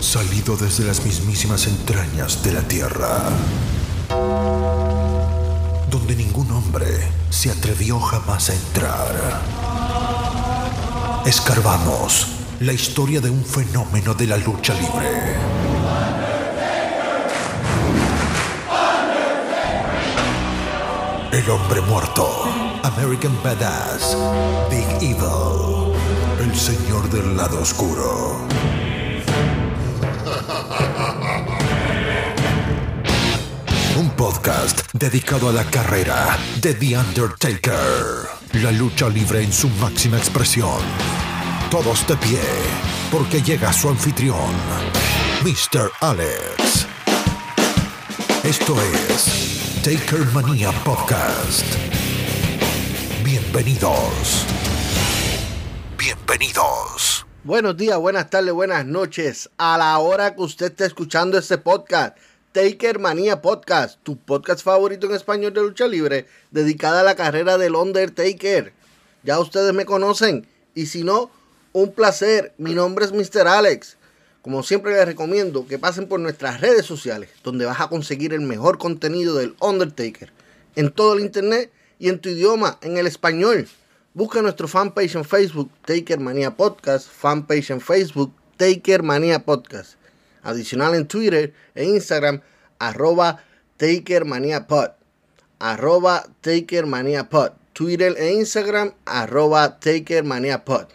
[0.00, 3.22] salido desde las mismísimas entrañas de la tierra,
[5.90, 6.86] donde ningún hombre
[7.30, 9.42] se atrevió jamás a entrar.
[11.26, 12.26] Escarbamos
[12.60, 15.36] la historia de un fenómeno de la lucha libre.
[21.32, 22.44] El hombre muerto,
[22.82, 24.16] American Badass,
[24.70, 25.92] Big Evil,
[26.40, 28.48] el señor del lado oscuro.
[34.18, 38.26] Podcast dedicado a la carrera de The Undertaker.
[38.54, 40.80] La lucha libre en su máxima expresión.
[41.70, 42.40] Todos de pie,
[43.12, 44.50] porque llega su anfitrión,
[45.44, 45.92] Mr.
[46.00, 46.86] Alex.
[48.42, 48.76] Esto
[49.08, 51.64] es Taker Mania Podcast.
[53.22, 54.44] Bienvenidos.
[55.96, 57.24] Bienvenidos.
[57.44, 59.48] Buenos días, buenas tardes, buenas noches.
[59.58, 62.18] A la hora que usted esté escuchando este podcast,
[62.58, 67.56] Taker Manía Podcast, tu podcast favorito en español de lucha libre, dedicada a la carrera
[67.56, 68.72] del Undertaker.
[69.22, 70.44] Ya ustedes me conocen,
[70.74, 71.30] y si no,
[71.72, 72.52] un placer.
[72.58, 73.46] Mi nombre es Mr.
[73.46, 73.96] Alex.
[74.42, 78.40] Como siempre les recomiendo que pasen por nuestras redes sociales, donde vas a conseguir el
[78.40, 80.32] mejor contenido del Undertaker,
[80.74, 81.70] en todo el internet
[82.00, 83.68] y en tu idioma, en el español.
[84.14, 89.97] Busca nuestro fanpage en Facebook, Taker Manía Podcast, fanpage en Facebook, Taker Manía Podcast.
[90.48, 92.40] Adicional en Twitter e Instagram,
[92.78, 93.44] arroba
[93.76, 94.90] Taker Manía Pod.
[95.58, 97.52] Arroba Taker Manía Pod.
[97.74, 100.86] Twitter e Instagram, arroba Taker Manía Pod.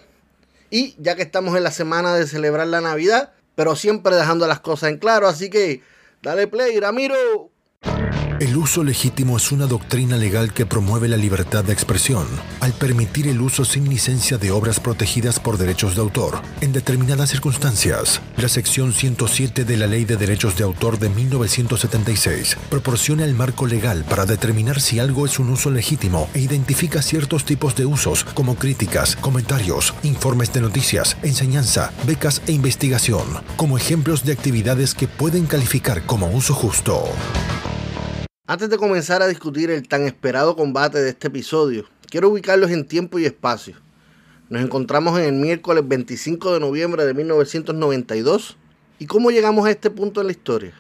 [0.70, 4.60] Y ya que estamos en la semana de celebrar la Navidad, pero siempre dejando las
[4.60, 5.84] cosas en claro, así que
[6.24, 7.53] dale play, Ramiro.
[8.40, 12.26] El uso legítimo es una doctrina legal que promueve la libertad de expresión
[12.62, 17.30] al permitir el uso sin licencia de obras protegidas por derechos de autor en determinadas
[17.30, 18.22] circunstancias.
[18.38, 23.68] La sección 107 de la Ley de Derechos de Autor de 1976 proporciona el marco
[23.68, 28.24] legal para determinar si algo es un uso legítimo e identifica ciertos tipos de usos
[28.24, 33.26] como críticas, comentarios, informes de noticias, enseñanza, becas e investigación
[33.58, 37.04] como ejemplos de actividades que pueden calificar como uso justo.
[38.46, 42.86] Antes de comenzar a discutir el tan esperado combate de este episodio, quiero ubicarlos en
[42.86, 43.78] tiempo y espacio.
[44.50, 48.58] Nos encontramos en el miércoles 25 de noviembre de 1992.
[49.00, 50.74] ¿Y cómo llegamos a este punto en la historia?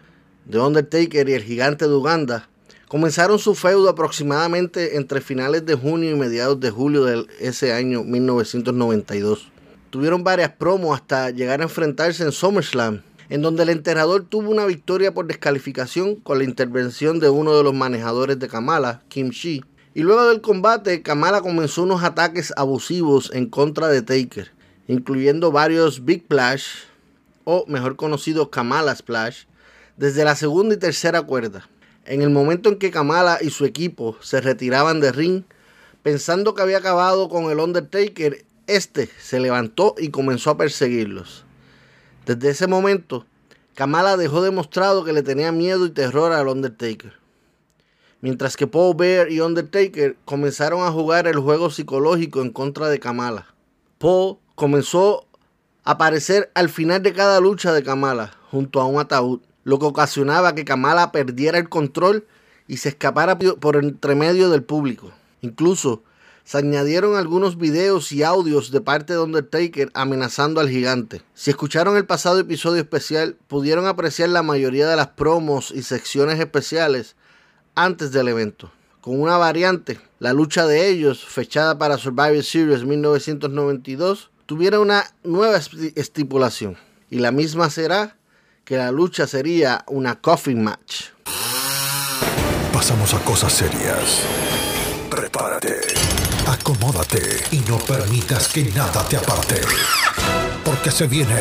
[0.51, 2.49] The Undertaker y el gigante de Uganda
[2.89, 8.03] comenzaron su feudo aproximadamente entre finales de junio y mediados de julio de ese año
[8.03, 9.53] 1992.
[9.89, 14.67] Tuvieron varias promos hasta llegar a enfrentarse en SummerSlam en donde el enterrador tuvo una
[14.67, 19.65] victoria por descalificación con la intervención de uno de los manejadores de Kamala, Kim Shi.
[19.95, 24.51] Y luego del combate, Kamala comenzó unos ataques abusivos en contra de Taker,
[24.87, 26.65] incluyendo varios Big Splash,
[27.43, 29.45] o mejor conocido Kamala Splash,
[29.97, 31.67] desde la segunda y tercera cuerda.
[32.05, 35.43] En el momento en que Kamala y su equipo se retiraban de ring,
[36.03, 41.42] pensando que había acabado con el Undertaker, este se levantó y comenzó a perseguirlos.
[42.25, 43.25] Desde ese momento,
[43.75, 47.13] Kamala dejó demostrado que le tenía miedo y terror al Undertaker.
[48.21, 52.99] Mientras que Paul Bear y Undertaker comenzaron a jugar el juego psicológico en contra de
[52.99, 53.47] Kamala.
[53.97, 55.27] Paul comenzó
[55.83, 59.85] a aparecer al final de cada lucha de Kamala junto a un ataúd, lo que
[59.85, 62.25] ocasionaba que Kamala perdiera el control
[62.69, 65.11] y se escapara por entre medio del público.
[65.41, 66.03] Incluso
[66.43, 71.21] se añadieron algunos videos y audios de parte de Undertaker amenazando al gigante.
[71.33, 76.39] Si escucharon el pasado episodio especial, pudieron apreciar la mayoría de las promos y secciones
[76.39, 77.15] especiales
[77.75, 78.71] antes del evento.
[79.01, 85.57] Con una variante, la lucha de ellos, fechada para Survivor Series 1992, tuviera una nueva
[85.95, 86.77] estipulación.
[87.09, 88.17] Y la misma será
[88.65, 91.07] que la lucha sería una coffin match.
[92.71, 94.21] Pasamos a cosas serias.
[95.09, 95.81] Prepárate.
[96.53, 99.55] Acomódate y no permitas que nada te aparte.
[100.63, 101.35] Porque se viene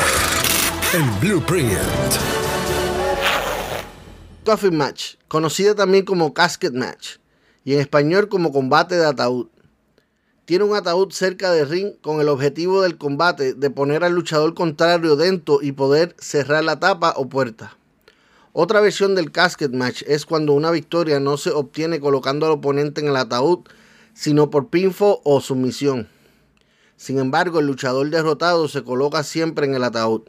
[0.94, 1.68] el Blueprint.
[4.46, 7.18] Coffin Match, conocida también como Casket Match
[7.62, 9.48] y en español como combate de ataúd.
[10.46, 14.54] Tiene un ataúd cerca del ring con el objetivo del combate de poner al luchador
[14.54, 17.76] contrario dentro y poder cerrar la tapa o puerta.
[18.54, 23.02] Otra versión del Casket Match es cuando una victoria no se obtiene colocando al oponente
[23.02, 23.68] en el ataúd,
[24.14, 26.08] sino por pinfo o sumisión.
[26.96, 30.22] Sin embargo, el luchador derrotado se coloca siempre en el ataúd.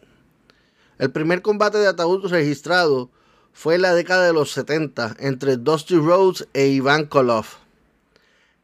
[0.97, 3.09] El primer combate de ataúd registrado
[3.51, 7.57] fue en la década de los 70 entre Dusty Rhodes e Ivan Koloff.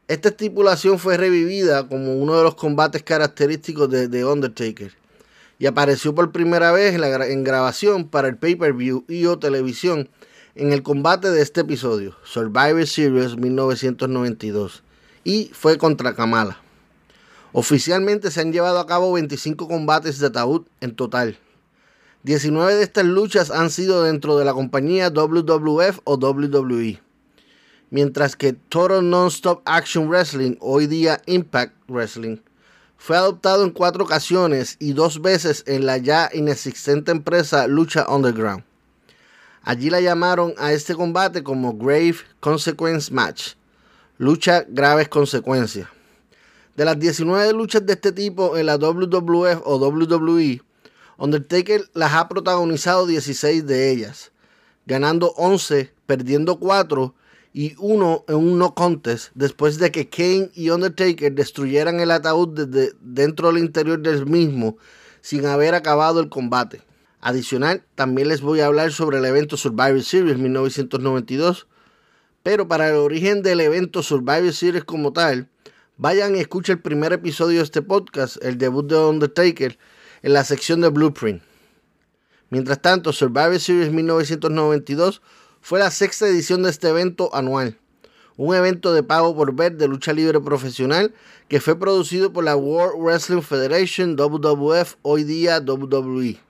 [0.07, 4.93] Esta estipulación fue revivida como uno de los combates característicos de The Undertaker
[5.59, 10.09] y apareció por primera vez en, en grabación para el pay-per-view y o televisión
[10.55, 14.83] en el combate de este episodio, Survivor Series 1992,
[15.29, 16.57] y fue contra Kamala.
[17.51, 21.37] Oficialmente se han llevado a cabo 25 combates de ataúd en total.
[22.23, 26.99] 19 de estas luchas han sido dentro de la compañía WWF o WWE,
[27.91, 32.37] mientras que Total Non-Stop Action Wrestling, hoy día Impact Wrestling,
[32.97, 38.63] fue adoptado en cuatro ocasiones y dos veces en la ya inexistente empresa Lucha Underground.
[39.61, 43.53] Allí la llamaron a este combate como Grave Consequence Match,
[44.19, 45.87] lucha graves consecuencias.
[46.75, 50.61] De las 19 luchas de este tipo en la WWF o WWE,
[51.17, 54.31] Undertaker las ha protagonizado 16 de ellas,
[54.85, 57.15] ganando 11, perdiendo 4
[57.53, 62.49] y 1 en un no contest después de que Kane y Undertaker destruyeran el ataúd
[62.49, 64.77] desde dentro del interior del mismo
[65.21, 66.81] sin haber acabado el combate.
[67.21, 71.67] Adicional, también les voy a hablar sobre el evento Survivor Series 1992,
[72.43, 75.49] pero para el origen del evento Survivor Series como tal,
[75.97, 79.77] vayan y escuchen el primer episodio de este podcast, el debut de Undertaker,
[80.21, 81.41] en la sección de Blueprint.
[82.49, 85.21] Mientras tanto, Survivor Series 1992
[85.61, 87.77] fue la sexta edición de este evento anual,
[88.37, 91.13] un evento de pago por ver de lucha libre profesional
[91.49, 96.48] que fue producido por la World Wrestling Federation WWF, hoy día WWE.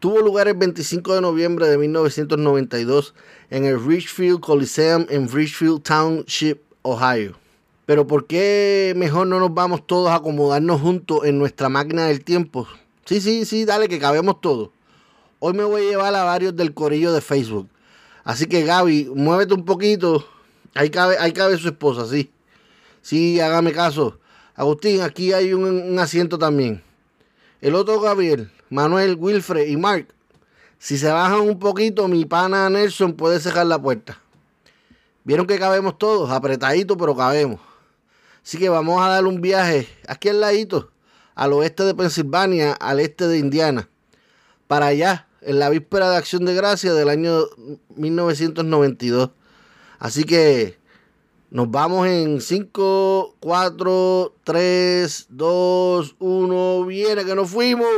[0.00, 3.12] Tuvo lugar el 25 de noviembre de 1992
[3.50, 7.36] en el Richfield Coliseum en Richfield Township, Ohio.
[7.84, 12.24] Pero ¿por qué mejor no nos vamos todos a acomodarnos juntos en nuestra máquina del
[12.24, 12.66] tiempo?
[13.04, 14.70] Sí, sí, sí, dale, que cabemos todos.
[15.38, 17.68] Hoy me voy a llevar a varios del corillo de Facebook.
[18.24, 20.26] Así que Gaby, muévete un poquito.
[20.72, 22.30] Ahí cabe, ahí cabe su esposa, sí.
[23.02, 24.18] Sí, hágame caso.
[24.54, 26.82] Agustín, aquí hay un, un asiento también.
[27.60, 30.14] El otro Gabriel, Manuel, Wilfred y Mark.
[30.78, 34.18] Si se bajan un poquito, mi pana Nelson puede cerrar la puerta.
[35.24, 37.60] Vieron que cabemos todos, apretadito, pero cabemos.
[38.42, 40.90] Así que vamos a dar un viaje aquí al ladito,
[41.34, 43.90] al oeste de Pensilvania, al este de Indiana,
[44.66, 47.44] para allá, en la víspera de Acción de Gracia del año
[47.96, 49.30] 1992.
[49.98, 50.78] Así que
[51.50, 57.88] nos vamos en 5, 4, 3, 2, 1, viene que nos fuimos.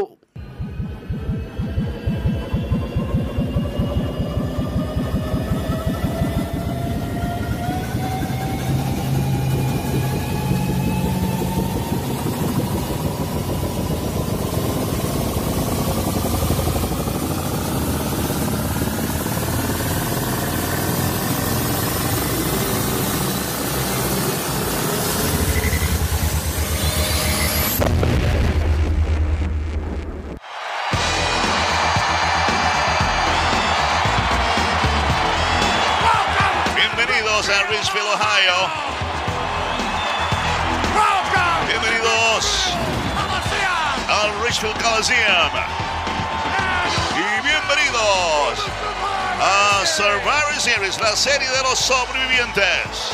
[50.93, 53.13] Series, la serie de los sobrevivientes.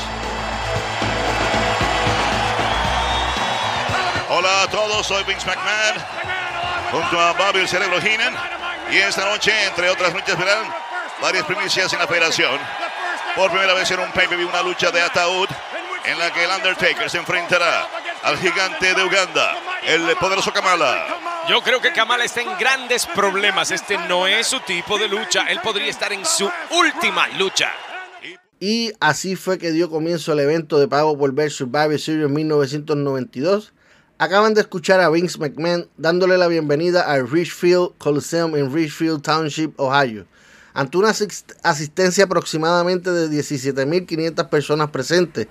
[4.31, 5.95] Hola a todos, soy Vince McMahon,
[6.91, 8.35] junto a Bobby el Cerebro Heenan.
[8.91, 10.73] Y esta noche, entre otras luchas, verán
[11.21, 12.59] varias primicias en la federación.
[13.35, 15.49] Por primera vez en un pay-per-view, una lucha de ataúd
[16.05, 17.87] en la que el Undertaker se enfrentará
[18.23, 21.28] al gigante de Uganda, el poderoso Kamala.
[21.49, 23.71] Yo creo que Kamala está en grandes problemas.
[23.71, 25.47] Este no es su tipo de lucha.
[25.49, 26.45] Él podría estar en su
[26.79, 27.71] última lucha.
[28.61, 33.73] Y así fue que dio comienzo el evento de pago por ver Survivor Series 1992.
[34.19, 39.73] Acaban de escuchar a Vince McMahon dándole la bienvenida al Richfield Coliseum en Richfield Township,
[39.81, 40.27] Ohio,
[40.75, 41.15] ante una
[41.63, 45.47] asistencia aproximadamente de 17.500 personas presentes,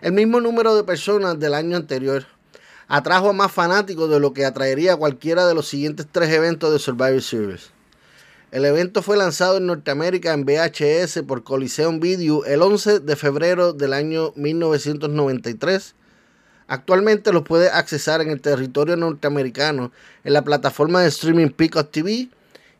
[0.00, 2.26] el mismo número de personas del año anterior
[2.88, 6.78] atrajo a más fanáticos de lo que atraería cualquiera de los siguientes tres eventos de
[6.78, 7.70] Survivor Series.
[8.52, 13.72] El evento fue lanzado en Norteamérica en VHS por Coliseum Video el 11 de febrero
[13.72, 15.94] del año 1993.
[16.68, 19.92] Actualmente los puede accesar en el territorio norteamericano
[20.24, 22.28] en la plataforma de streaming Peacock TV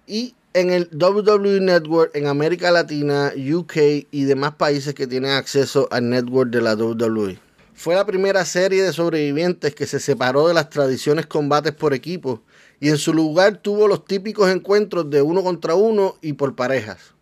[0.06, 3.76] y en el WWE Network en América Latina, UK
[4.10, 7.45] y demás países que tienen acceso al network de la WWE.
[7.78, 12.42] Fue la primera serie de sobrevivientes que se separó de las tradiciones combates por equipo
[12.80, 17.12] y en su lugar tuvo los típicos encuentros de uno contra uno y por parejas.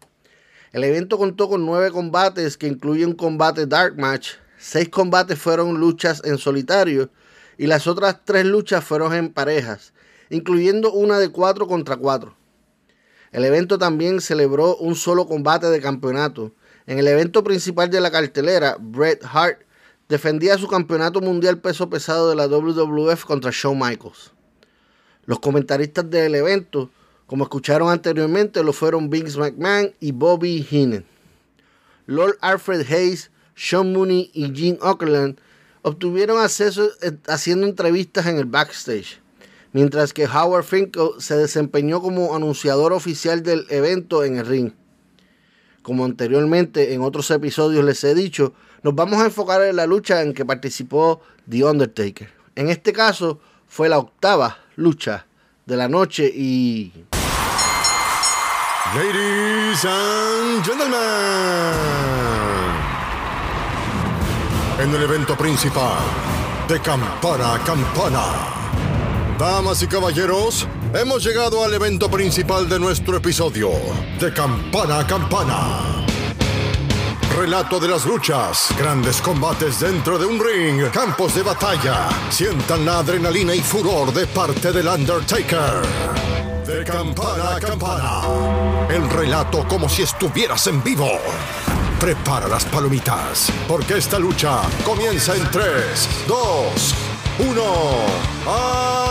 [0.73, 5.81] El evento contó con nueve combates que incluyen un combate Dark Match, seis combates fueron
[5.81, 7.11] luchas en solitario
[7.59, 9.93] y las otras tres luchas fueron en parejas,
[10.31, 12.33] incluyendo una de 4 contra 4.
[13.33, 16.55] El evento también celebró un solo combate de campeonato.
[16.87, 19.64] En el evento principal de la cartelera, Bret Hart
[20.15, 24.33] defendía su campeonato mundial peso pesado de la WWF contra Shawn Michaels.
[25.27, 26.91] Los comentaristas del evento,
[27.27, 31.05] como escucharon anteriormente, lo fueron Vince McMahon y Bobby Heenan.
[32.07, 35.39] Lord Alfred Hayes, Sean Mooney y Gene Okerlund
[35.83, 39.21] obtuvieron acceso eh, haciendo entrevistas en el backstage
[39.75, 44.73] mientras que Howard Finkel se desempeñó como anunciador oficial del evento en el ring.
[45.83, 50.21] Como anteriormente en otros episodios les he dicho, nos vamos a enfocar en la lucha
[50.21, 52.31] en que participó The Undertaker.
[52.55, 55.27] En este caso fue la octava lucha
[55.65, 56.93] de la noche y...
[58.95, 60.95] Ladies and gentlemen,
[64.79, 65.99] en el evento principal
[66.69, 68.23] de campana a campana
[69.39, 73.71] Damas y caballeros, hemos llegado al evento principal de nuestro episodio,
[74.21, 76.05] de campana a campana.
[77.37, 82.09] Relato de las luchas, grandes combates dentro de un ring, campos de batalla.
[82.31, 85.83] Sientan la adrenalina y furor de parte del Undertaker.
[86.67, 88.23] De campana a campana.
[88.89, 91.11] El relato como si estuvieras en vivo.
[91.99, 96.95] Prepara las palomitas, porque esta lucha comienza en 3, 2,
[97.39, 97.63] 1.
[98.47, 99.04] ¡A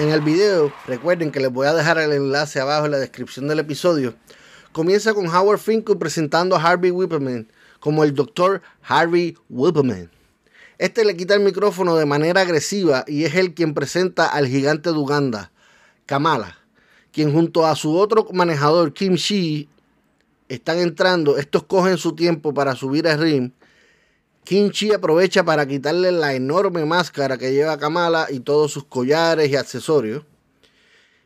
[0.00, 3.48] En el video, recuerden que les voy a dejar el enlace abajo en la descripción
[3.48, 4.14] del episodio.
[4.72, 8.62] Comienza con Howard Finkel presentando a Harvey Whippleman como el Dr.
[8.80, 10.10] Harvey Whippleman.
[10.78, 14.90] Este le quita el micrófono de manera agresiva y es él quien presenta al gigante
[14.90, 15.52] de Uganda,
[16.06, 16.56] Kamala
[17.12, 19.68] quien junto a su otro manejador, Kim Shi,
[20.48, 21.36] están entrando.
[21.36, 23.52] Estos cogen su tiempo para subir al ring.
[24.44, 29.50] Kim Chi aprovecha para quitarle la enorme máscara que lleva Kamala y todos sus collares
[29.50, 30.24] y accesorios.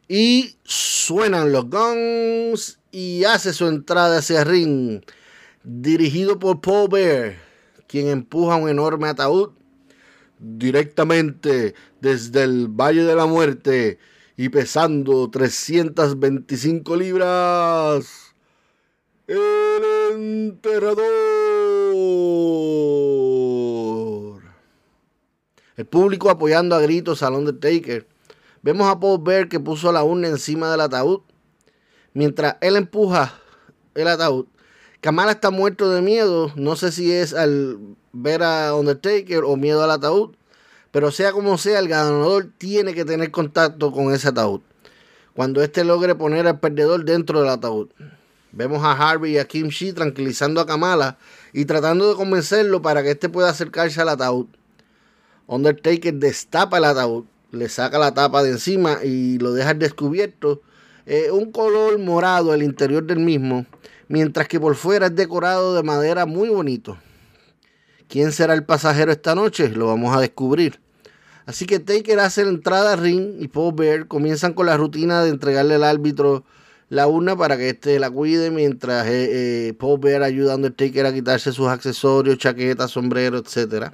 [0.09, 5.01] Y suenan los gongs y hace su entrada hacia ring.
[5.63, 7.37] Dirigido por Paul Bear,
[7.87, 9.51] quien empuja un enorme ataúd
[10.39, 13.99] directamente desde el Valle de la Muerte
[14.37, 18.35] y pesando 325 libras,
[19.27, 21.44] el enterrador.
[25.77, 28.07] El público apoyando a gritos al Undertaker.
[28.63, 31.21] Vemos a Paul Bear que puso la urna encima del ataúd.
[32.13, 33.35] Mientras él empuja
[33.95, 34.47] el ataúd,
[35.01, 36.53] Kamala está muerto de miedo.
[36.55, 37.79] No sé si es al
[38.13, 40.37] ver a Undertaker o miedo al ataúd.
[40.93, 44.61] Pero sea como sea, el ganador tiene que tener contacto con ese ataúd.
[45.35, 47.89] Cuando éste logre poner al perdedor dentro del ataúd.
[48.53, 51.19] Vemos a Harvey y a Kim Shi tranquilizando a Kamala
[51.53, 54.47] y tratando de convencerlo para que éste pueda acercarse al ataúd.
[55.47, 60.63] Undertaker destapa el ataúd, le saca la tapa de encima y lo deja descubierto.
[61.07, 63.67] Eh, un color morado el interior del mismo,
[64.09, 66.97] mientras que por fuera es decorado de madera muy bonito.
[68.09, 69.69] ¿Quién será el pasajero esta noche?
[69.69, 70.81] Lo vamos a descubrir.
[71.47, 75.23] Así que Taker hace la entrada al ring y Paul Bear comienzan con la rutina
[75.23, 76.45] de entregarle al árbitro
[76.89, 81.13] la urna para que éste la cuide mientras eh, eh, Bear ayuda a Undertaker a
[81.13, 83.93] quitarse sus accesorios, chaquetas, sombrero, etc.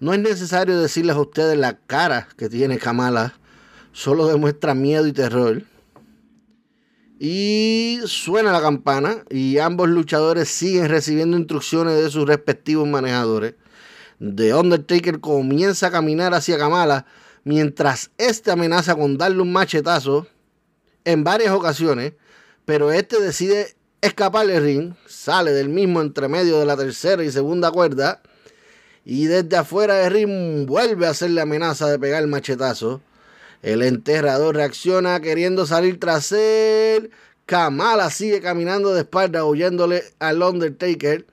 [0.00, 3.34] No es necesario decirles a ustedes la cara que tiene Kamala,
[3.92, 5.64] solo demuestra miedo y terror.
[7.18, 13.54] Y suena la campana y ambos luchadores siguen recibiendo instrucciones de sus respectivos manejadores.
[14.20, 17.06] The Undertaker comienza a caminar hacia Kamala
[17.42, 20.28] mientras este amenaza con darle un machetazo
[21.04, 22.12] en varias ocasiones,
[22.64, 27.32] pero este decide escapar del ring, sale del mismo entre medio de la tercera y
[27.32, 28.22] segunda cuerda
[29.10, 33.00] y desde afuera del ring vuelve a hacerle amenaza de pegar el machetazo.
[33.62, 37.10] El enterrador reacciona queriendo salir tras él.
[37.46, 41.24] Kamala sigue caminando de espalda huyéndole al Undertaker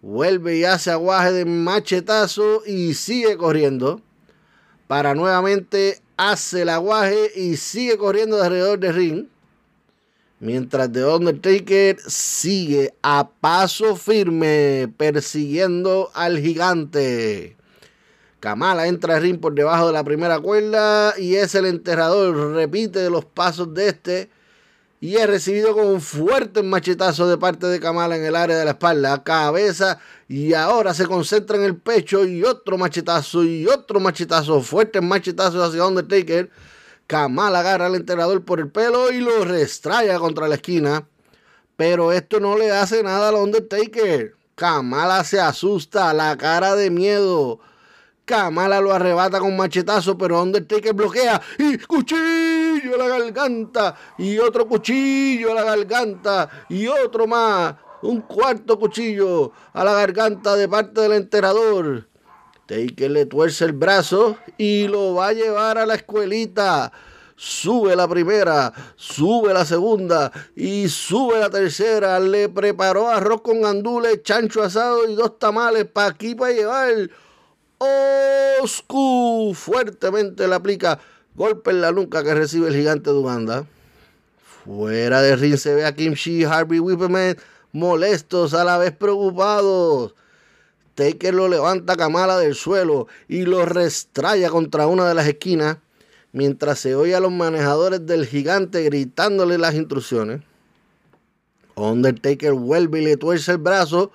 [0.00, 4.00] vuelve y hace aguaje de machetazo y sigue corriendo.
[4.86, 9.26] Para nuevamente hace el aguaje y sigue corriendo alrededor del ring.
[10.40, 17.56] Mientras The Undertaker sigue a paso firme persiguiendo al gigante.
[18.38, 22.52] Kamala entra al ring por debajo de la primera cuerda y es el enterrador.
[22.52, 24.30] Repite los pasos de este
[25.00, 28.64] y es recibido con un fuerte machetazo de parte de Kamala en el área de
[28.64, 33.98] la espalda, cabeza y ahora se concentra en el pecho y otro machetazo y otro
[33.98, 36.50] machetazo, fuertes machetazos hacia Undertaker.
[37.08, 41.08] Kamala agarra al enterrador por el pelo y lo restraya contra la esquina.
[41.74, 44.36] Pero esto no le hace nada al Undertaker.
[44.54, 47.60] Kamala se asusta, la cara de miedo.
[48.26, 54.68] Kamala lo arrebata con machetazo, pero Undertaker bloquea y cuchillo a la garganta y otro
[54.68, 61.00] cuchillo a la garganta y otro más, un cuarto cuchillo a la garganta de parte
[61.00, 62.06] del enterador.
[62.68, 66.92] Taker le tuerce el brazo y lo va a llevar a la escuelita
[67.38, 72.18] sube la primera, sube la segunda y sube la tercera.
[72.18, 77.10] Le preparó arroz con gandules, chancho asado y dos tamales para aquí para llevar.
[78.60, 80.98] Oscu fuertemente le aplica
[81.36, 83.64] golpe en la nuca que recibe el gigante de Uganda.
[84.64, 87.36] Fuera de ring se ve a Kimchi y Harvey Whipperman
[87.72, 90.14] molestos a la vez preocupados.
[90.98, 95.76] Taker lo levanta Kamala del suelo y lo restraya contra una de las esquinas
[96.32, 100.42] mientras se oye a los manejadores del gigante gritándole las instrucciones.
[101.76, 104.10] Undertaker vuelve y le tuerce el brazo,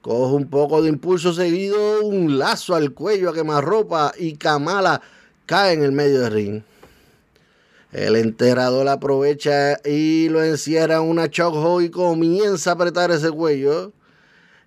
[0.00, 5.02] coge un poco de impulso seguido, un lazo al cuello a quemarropa y Kamala
[5.44, 6.62] cae en el medio del ring.
[7.92, 13.92] El enterrador aprovecha y lo encierra en una chokehold y comienza a apretar ese cuello.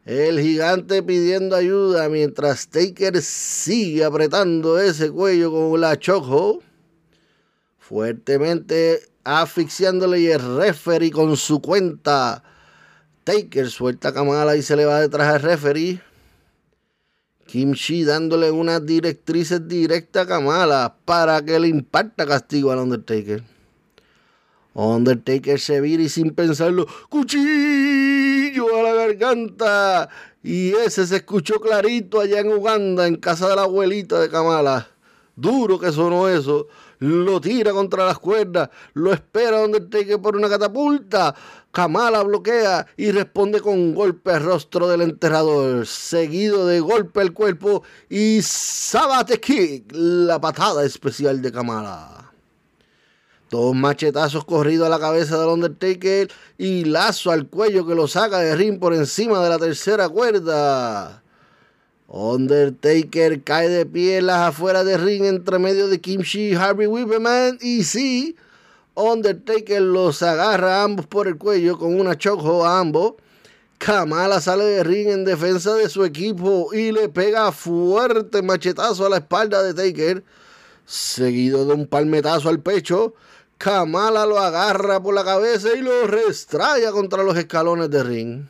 [0.05, 6.61] El gigante pidiendo ayuda mientras Taker sigue apretando ese cuello con la chojo.
[7.79, 12.43] Fuertemente asfixiándole y el referee con su cuenta.
[13.23, 16.01] Taker suelta a Kamala y se le va detrás al referee.
[17.45, 23.41] Kimchi dándole unas directrices directas a Kamala para que le imparta castigo al Undertaker.
[24.73, 28.32] Undertaker se vira y sin pensarlo, cuchillo
[30.43, 34.87] Y ese se escuchó clarito allá en Uganda, en casa de la abuelita de Kamala.
[35.35, 36.67] Duro que sonó eso.
[36.99, 38.69] Lo tira contra las cuerdas.
[38.93, 41.33] Lo espera Undertaker por una catapulta.
[41.71, 47.81] Kamala bloquea y responde con golpe al rostro del enterrador, seguido de golpe al cuerpo
[48.09, 52.22] y Sabate Kick, la patada especial de Kamala.
[53.53, 58.39] Dos machetazos corridos a la cabeza del Undertaker y lazo al cuello que lo saca
[58.39, 61.21] de ring por encima de la tercera cuerda.
[62.07, 66.87] Undertaker cae de pie en las afueras de ring entre medio de Kimchi y Harvey
[66.87, 67.59] Whipperman.
[67.61, 68.35] Y sí,
[68.95, 73.13] Undertaker los agarra a ambos por el cuello con una choco a ambos.
[73.77, 79.09] Kamala sale de ring en defensa de su equipo y le pega fuerte machetazo a
[79.09, 80.23] la espalda de Taker,
[80.87, 83.13] seguido de un palmetazo al pecho.
[83.57, 88.45] Kamala lo agarra por la cabeza y lo restraya contra los escalones de ring.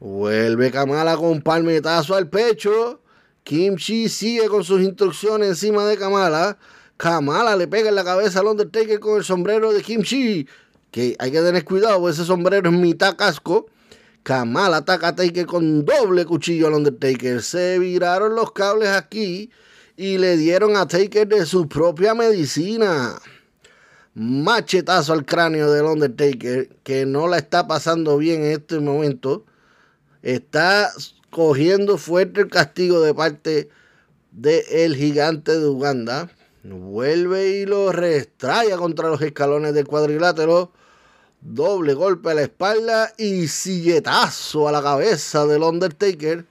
[0.00, 3.00] Vuelve Kamala con palmetazo al pecho.
[3.44, 6.58] Kimchi sigue con sus instrucciones encima de Kamala.
[6.96, 10.48] Kamala le pega en la cabeza al Undertaker con el sombrero de Kimchi.
[10.90, 13.66] Que hay que tener cuidado, porque ese sombrero es mitad casco.
[14.22, 17.40] Kamala ataca a Taker con doble cuchillo al Undertaker.
[17.42, 19.50] Se viraron los cables aquí
[19.96, 23.16] y le dieron a Taker de su propia medicina
[24.16, 29.44] machetazo al cráneo del Undertaker, que no la está pasando bien en este momento.
[30.22, 30.90] Está
[31.30, 33.68] cogiendo fuerte el castigo de parte
[34.32, 36.30] del el gigante de Uganda.
[36.64, 40.72] Vuelve y lo restraya contra los escalones del cuadrilátero.
[41.42, 46.46] Doble golpe a la espalda y silletazo a la cabeza del Undertaker.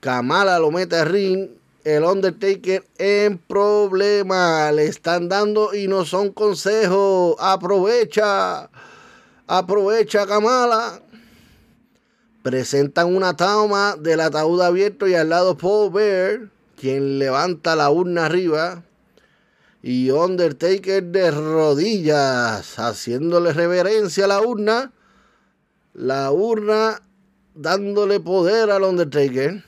[0.00, 1.50] Kamala lo mete a ring
[1.84, 4.70] el Undertaker en problema.
[4.72, 7.36] Le están dando y no son consejos.
[7.38, 8.70] Aprovecha.
[9.46, 11.02] Aprovecha, Kamala.
[12.42, 18.26] Presentan una toma del ataúd abierto y al lado Paul Bear, quien levanta la urna
[18.26, 18.82] arriba.
[19.82, 24.92] Y Undertaker de rodillas, haciéndole reverencia a la urna.
[25.94, 27.02] La urna
[27.54, 29.64] dándole poder al Undertaker.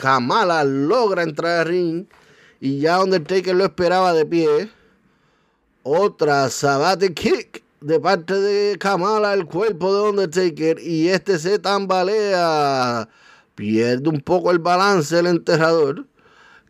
[0.00, 2.06] Kamala logra entrar al ring
[2.58, 4.70] y ya Undertaker lo esperaba de pie.
[5.82, 13.10] Otra sabate kick de parte de Kamala al cuerpo de Undertaker y este se tambalea.
[13.54, 16.06] Pierde un poco el balance el enterrador.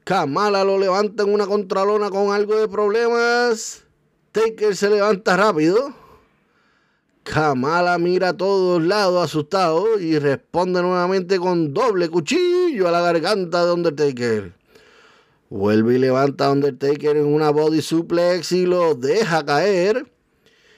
[0.03, 3.85] Kamala lo levanta en una contralona con algo de problemas.
[4.33, 6.00] Taker se levanta rápido.
[7.23, 13.67] Kamala mira a todos lados asustado y responde nuevamente con doble cuchillo a la garganta
[13.67, 14.53] de Undertaker.
[15.51, 20.11] Vuelve y levanta a Undertaker en una body suplex y lo deja caer.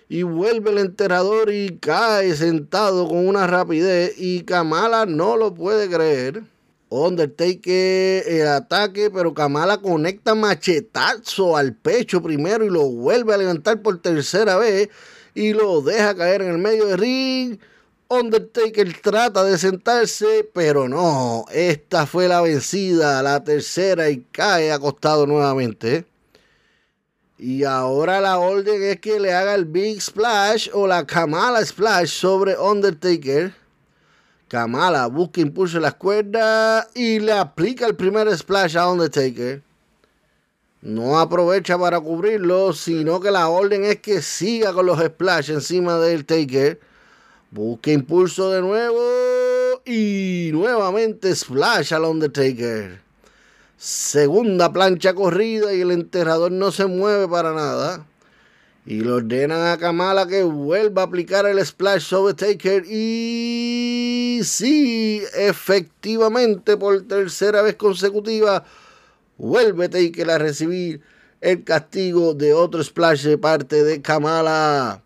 [0.09, 5.89] Y vuelve el enterrador y cae sentado con una rapidez y Kamala no lo puede
[5.89, 6.43] creer.
[6.91, 13.81] Undertaker el ataque, pero Kamala conecta machetazo al pecho primero y lo vuelve a levantar
[13.81, 14.91] por tercera vez
[15.35, 17.59] y lo deja caer en el medio del ring.
[18.09, 21.47] Undertaker trata de sentarse, pero no.
[21.51, 26.05] Esta fue la vencida, la tercera y cae acostado nuevamente.
[27.39, 32.09] Y ahora la orden es que le haga el Big Splash o la Kamala Splash
[32.09, 33.55] sobre Undertaker.
[34.47, 39.63] Kamala busca impulso en las cuerdas y le aplica el primer splash a Undertaker.
[40.83, 45.97] No aprovecha para cubrirlo, sino que la orden es que siga con los splash encima
[45.99, 46.81] del Taker.
[47.53, 49.01] Busca impulso de nuevo
[49.85, 53.01] y nuevamente splash al Undertaker.
[53.77, 58.05] Segunda plancha corrida y el enterrador no se mueve para nada.
[58.85, 62.87] Y le ordenan a Kamala que vuelva a aplicar el splash sobre Taker.
[62.89, 68.65] Y sí, efectivamente, por tercera vez consecutiva,
[69.43, 71.01] vuelve Taker a recibir
[71.41, 75.03] el castigo de otro splash de parte de Kamala.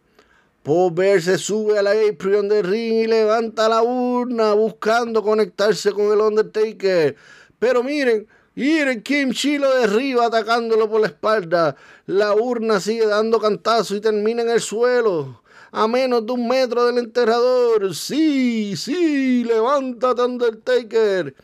[0.92, 6.12] ver se sube a la apron de ring y levanta la urna buscando conectarse con
[6.12, 7.16] el Undertaker.
[7.58, 11.74] Pero miren, y el Kim Chilo derriba atacándolo por la espalda.
[12.04, 15.42] La urna sigue dando cantazo y termina en el suelo.
[15.72, 17.94] A menos de un metro del enterrador.
[17.94, 21.34] Sí, sí, levántate Undertaker.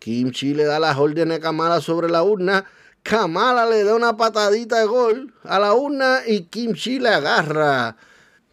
[0.00, 2.64] Kim le da las órdenes a Kamala sobre la urna.
[3.02, 7.98] Kamala le da una patadita de gol a la urna y Kim le agarra.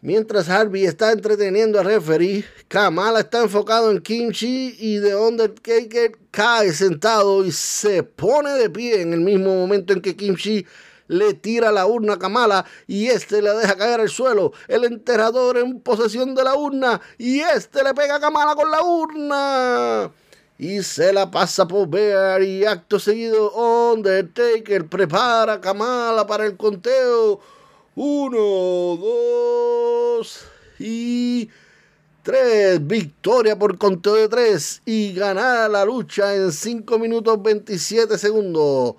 [0.01, 6.73] Mientras Harvey está entreteniendo a referee, Kamala está enfocado en Kimchi y The Undertaker cae
[6.73, 10.65] sentado y se pone de pie en el mismo momento en que Kimchi
[11.07, 14.51] le tira la urna a Kamala y este le deja caer al suelo.
[14.67, 18.83] El enterrador en posesión de la urna y este le pega a Kamala con la
[18.83, 20.12] urna.
[20.60, 23.52] Y se la pasa por ver y acto seguido
[23.91, 27.39] Undertaker prepara a Kamala para el conteo
[27.93, 30.46] uno, dos
[30.80, 31.50] y
[32.24, 32.86] tres.
[32.86, 38.96] Victoria por conteo de tres y ganar la lucha en 5 minutos 27 segundos.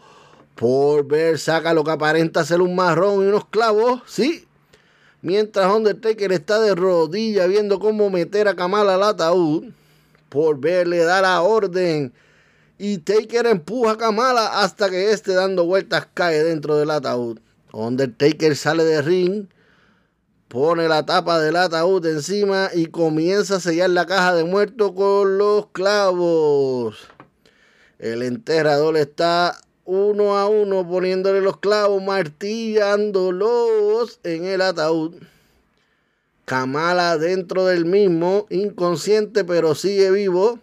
[0.55, 4.45] Por ver saca lo que aparenta ser un marrón y unos clavos, sí.
[5.23, 9.73] Mientras Undertaker está de rodilla viendo cómo meter a Kamala al ataúd.
[10.29, 12.13] Por ver le da la orden.
[12.79, 17.39] Y Taker empuja a Kamala hasta que este dando vueltas cae dentro del ataúd.
[17.73, 19.49] Undertaker sale de ring,
[20.49, 25.37] pone la tapa del ataúd encima y comienza a sellar la caja de muertos con
[25.39, 26.97] los clavos.
[27.99, 35.17] El enterrador está uno a uno poniéndole los clavos, martillándolos en el ataúd.
[36.49, 40.59] Kamala dentro del mismo, inconsciente pero sigue vivo.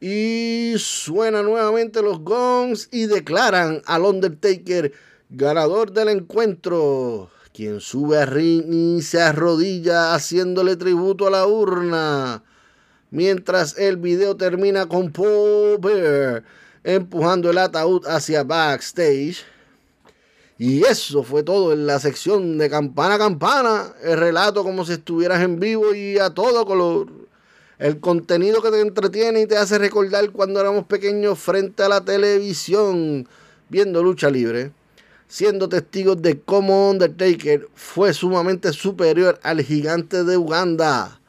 [0.00, 4.92] Y suena nuevamente los gongs y declaran al Undertaker
[5.28, 12.42] ganador del encuentro, quien sube a ring y se arrodilla haciéndole tributo a la urna.
[13.10, 16.42] Mientras el video termina con Paul Bear
[16.86, 19.44] empujando el ataúd hacia backstage.
[20.58, 23.94] Y eso fue todo en la sección de campana a campana.
[24.02, 27.08] El relato como si estuvieras en vivo y a todo color.
[27.78, 32.02] El contenido que te entretiene y te hace recordar cuando éramos pequeños frente a la
[32.02, 33.28] televisión
[33.68, 34.72] viendo lucha libre
[35.28, 41.20] siendo testigos de cómo Undertaker fue sumamente superior al gigante de Uganda.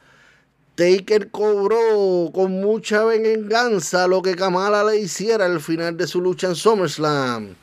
[0.74, 6.46] Taker cobró con mucha venganza lo que Kamala le hiciera al final de su lucha
[6.48, 7.56] en SummerSlam.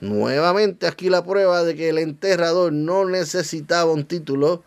[0.00, 4.62] Nuevamente aquí la prueba de que el enterrador no necesitaba un título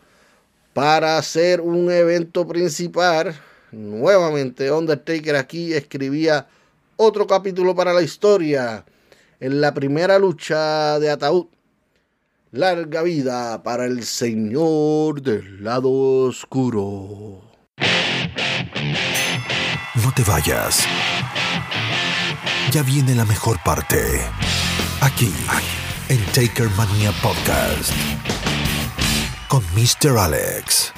[0.74, 3.34] para hacer un evento principal.
[3.70, 6.46] Nuevamente Undertaker aquí escribía
[6.96, 8.84] otro capítulo para la historia
[9.40, 11.46] en la primera lucha de ataúd.
[12.50, 17.40] Larga vida para el Señor del lado oscuro.
[19.94, 20.86] No te vayas.
[22.70, 24.20] Ya viene la mejor parte.
[25.02, 25.34] Aquí,
[26.10, 27.90] en Taker Mania Podcast.
[29.48, 30.16] Con Mr.
[30.16, 30.92] Alex.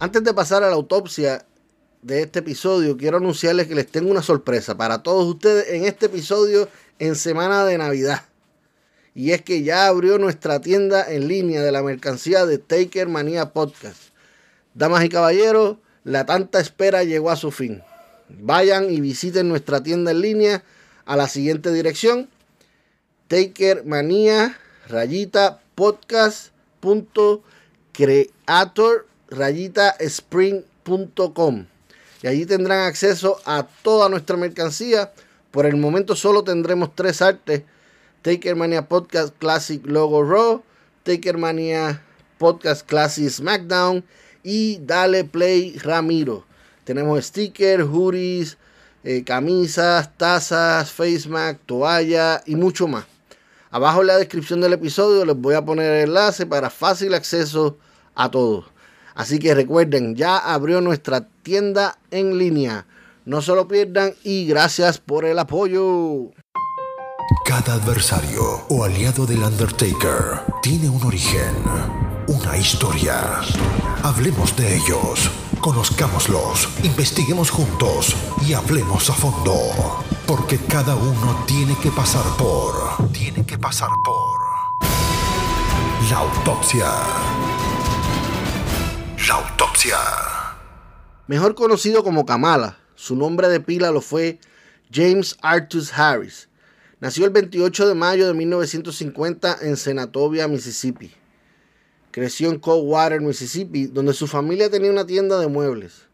[0.00, 1.46] Antes de pasar a la autopsia
[2.02, 6.06] de este episodio, quiero anunciarles que les tengo una sorpresa para todos ustedes en este
[6.06, 8.24] episodio en semana de Navidad.
[9.14, 13.52] Y es que ya abrió nuestra tienda en línea de la mercancía de Taker Manía
[13.52, 14.08] Podcast.
[14.74, 17.80] Damas y caballeros, la tanta espera llegó a su fin.
[18.28, 20.64] Vayan y visiten nuestra tienda en línea
[21.04, 22.28] a la siguiente dirección:
[23.28, 24.58] Taker Manía
[25.74, 26.48] podcast
[27.92, 29.06] creator
[32.22, 35.12] y allí tendrán acceso a toda nuestra mercancía
[35.54, 37.62] por el momento solo tendremos tres artes.
[38.22, 40.64] Takermania Podcast Classic Logo Raw,
[41.04, 42.02] Takermania
[42.38, 44.02] Podcast Classic SmackDown
[44.42, 46.44] y Dale Play Ramiro.
[46.82, 48.58] Tenemos stickers, hoodies,
[49.04, 53.13] eh, camisas, tazas, face mask, toalla y mucho más.
[53.74, 57.76] Abajo en la descripción del episodio les voy a poner el enlace para fácil acceso
[58.14, 58.66] a todos.
[59.16, 62.86] Así que recuerden, ya abrió nuestra tienda en línea.
[63.24, 66.30] No se lo pierdan y gracias por el apoyo.
[67.44, 71.56] Cada adversario o aliado del Undertaker tiene un origen,
[72.28, 73.40] una historia.
[74.04, 78.14] Hablemos de ellos, conozcámoslos, investiguemos juntos
[78.46, 80.03] y hablemos a fondo.
[80.26, 83.12] Porque cada uno tiene que pasar por...
[83.12, 84.40] Tiene que pasar por...
[86.10, 86.86] La autopsia.
[89.28, 89.98] La autopsia.
[91.26, 94.38] Mejor conocido como Kamala, su nombre de pila lo fue
[94.90, 96.48] James Artus Harris.
[97.00, 101.12] Nació el 28 de mayo de 1950 en Senatobia, Mississippi.
[102.10, 106.06] Creció en Coldwater, Mississippi, donde su familia tenía una tienda de muebles.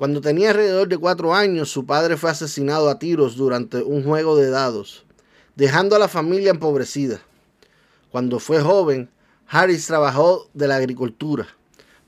[0.00, 4.34] Cuando tenía alrededor de cuatro años, su padre fue asesinado a tiros durante un juego
[4.34, 5.04] de dados,
[5.56, 7.20] dejando a la familia empobrecida.
[8.10, 9.10] Cuando fue joven,
[9.46, 11.48] Harris trabajó de la agricultura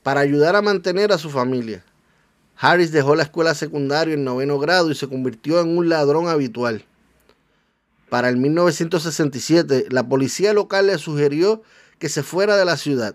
[0.01, 1.85] para ayudar a mantener a su familia.
[2.57, 6.85] Harris dejó la escuela secundaria en noveno grado y se convirtió en un ladrón habitual.
[8.09, 11.61] Para el 1967, la policía local le sugirió
[11.99, 13.13] que se fuera de la ciudad.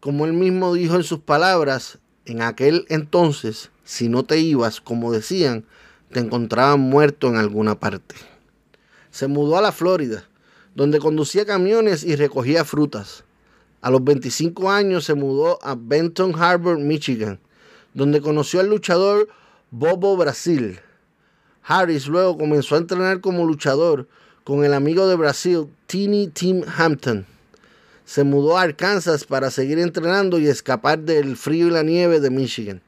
[0.00, 5.12] Como él mismo dijo en sus palabras, en aquel entonces, si no te ibas, como
[5.12, 5.64] decían,
[6.10, 8.16] te encontraban muerto en alguna parte.
[9.10, 10.24] Se mudó a la Florida,
[10.74, 13.22] donde conducía camiones y recogía frutas.
[13.80, 17.38] A los 25 años se mudó a Benton Harbor, Michigan,
[17.94, 19.28] donde conoció al luchador
[19.70, 20.80] Bobo Brasil.
[21.62, 24.08] Harris luego comenzó a entrenar como luchador
[24.42, 27.24] con el amigo de Brasil, Teeny Tim Hampton.
[28.04, 32.30] Se mudó a Arkansas para seguir entrenando y escapar del frío y la nieve de
[32.30, 32.82] Michigan.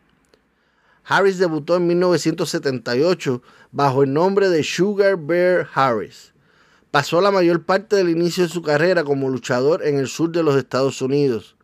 [1.08, 3.42] Harris debutó en 1978
[3.72, 6.32] bajo el nombre de Sugar Bear Harris
[6.90, 10.42] pasó la mayor parte del inicio de su carrera como luchador en el sur de
[10.42, 11.56] los Estados Unidos,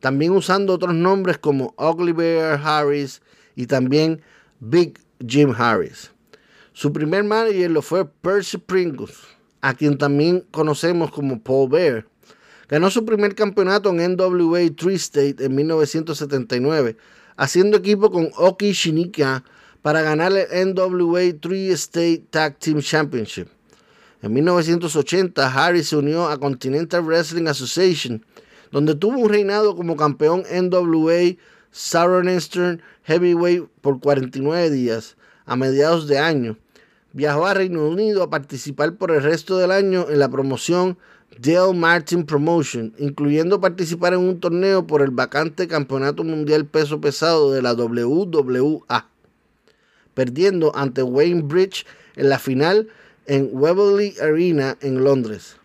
[0.00, 3.22] también usando otros nombres como Ugly Bear Harris
[3.54, 4.22] y también
[4.60, 6.10] Big Jim Harris.
[6.72, 9.18] Su primer manager lo fue Percy Pringles,
[9.60, 12.06] a quien también conocemos como Paul Bear.
[12.68, 16.96] Ganó su primer campeonato en NWA 3 State en 1979,
[17.36, 19.44] haciendo equipo con Oki Shinika
[19.82, 23.48] para ganar el NWA 3 State Tag Team Championship.
[24.22, 28.24] En 1980, Harris se unió a Continental Wrestling Association,
[28.70, 31.36] donde tuvo un reinado como campeón NWA
[31.72, 36.56] Southeastern Heavyweight por 49 días a mediados de año.
[37.12, 40.96] Viajó a Reino Unido a participar por el resto del año en la promoción
[41.38, 47.52] Dale Martin Promotion, incluyendo participar en un torneo por el vacante Campeonato Mundial Peso Pesado
[47.52, 49.08] de la WWA,
[50.14, 52.88] perdiendo ante Wayne Bridge en la final
[53.26, 55.56] en Wembley Arena en Londres.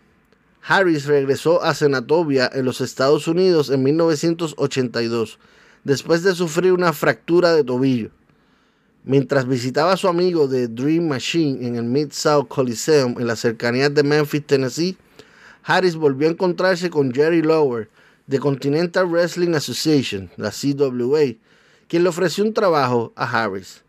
[0.62, 5.38] Harris regresó a Senatobia en los Estados Unidos en 1982,
[5.84, 8.10] después de sufrir una fractura de tobillo.
[9.04, 13.94] Mientras visitaba a su amigo de Dream Machine en el Mid-South Coliseum en las cercanías
[13.94, 14.98] de Memphis, Tennessee,
[15.68, 17.90] Harris volvió a encontrarse con Jerry Lower
[18.26, 21.36] de Continental Wrestling Association, la CWA,
[21.88, 23.84] quien le ofreció un trabajo a Harris.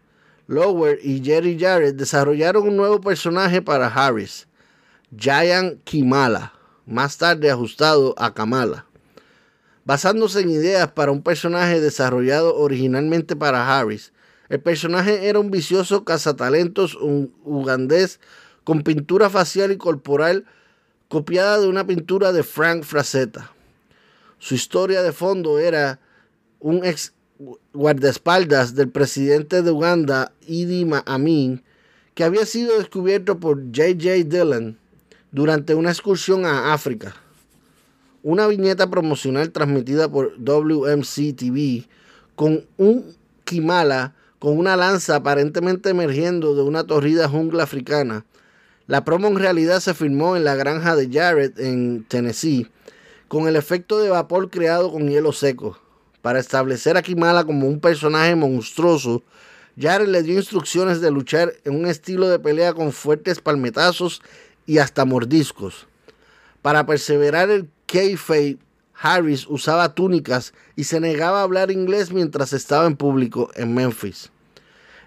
[0.48, 4.46] Lower y Jerry Jarrett desarrollaron un nuevo personaje para Harris,
[5.16, 6.52] Giant Kimala,
[6.86, 8.86] más tarde ajustado a Kamala.
[9.86, 14.12] Basándose en ideas para un personaje desarrollado originalmente para Harris,
[14.50, 16.98] el personaje era un vicioso cazatalentos
[17.46, 18.20] ugandés
[18.66, 20.46] con pintura facial y corporal
[21.10, 23.52] copiada de una pintura de Frank Frazetta.
[24.38, 26.00] Su historia de fondo era
[26.60, 27.14] un ex
[27.74, 31.64] guardaespaldas del presidente de Uganda, Idi Amin,
[32.14, 34.26] que había sido descubierto por J.J.
[34.26, 34.78] Dillon
[35.32, 37.16] durante una excursión a África.
[38.22, 41.88] Una viñeta promocional transmitida por WMC TV
[42.36, 48.26] con un Kimala con una lanza aparentemente emergiendo de una torrida jungla africana.
[48.90, 52.72] La promo en realidad se filmó en la granja de Jarrett en Tennessee,
[53.28, 55.78] con el efecto de vapor creado con hielo seco.
[56.24, 59.22] Para establecer a Kimala como un personaje monstruoso,
[59.80, 64.24] Jared le dio instrucciones de luchar en un estilo de pelea con fuertes palmetazos
[64.66, 65.86] y hasta mordiscos.
[66.64, 68.58] Para perseverar el kayfabe,
[68.96, 74.32] Harris usaba túnicas y se negaba a hablar inglés mientras estaba en público en Memphis.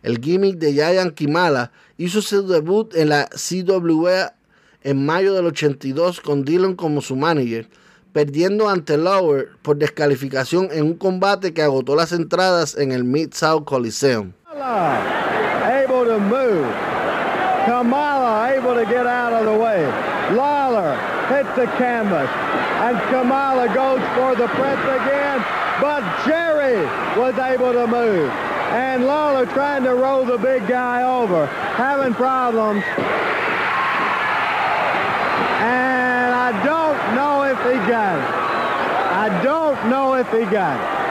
[0.03, 4.35] El gimmick de Giant Kimala hizo su debut en la CWA
[4.83, 7.69] en mayo del 82 con Dillon como su manager,
[8.13, 13.65] perdiendo ante Lauer por descalificación en un combate que agotó las entradas en el Mid-South
[13.65, 14.33] Coliseum.
[14.51, 16.67] Able to move.
[17.65, 19.85] Kamala able to get out of the way.
[20.37, 22.29] Lawler hits the canvas.
[22.83, 25.39] And Kamala goes for the press again.
[25.81, 26.83] But Jerry
[27.17, 28.52] was able to move.
[28.73, 31.45] And Lawler trying to roll the big guy over.
[31.47, 32.83] Having problems.
[35.61, 38.25] And I don't know if he got it.
[39.13, 41.03] I don't know if he got it.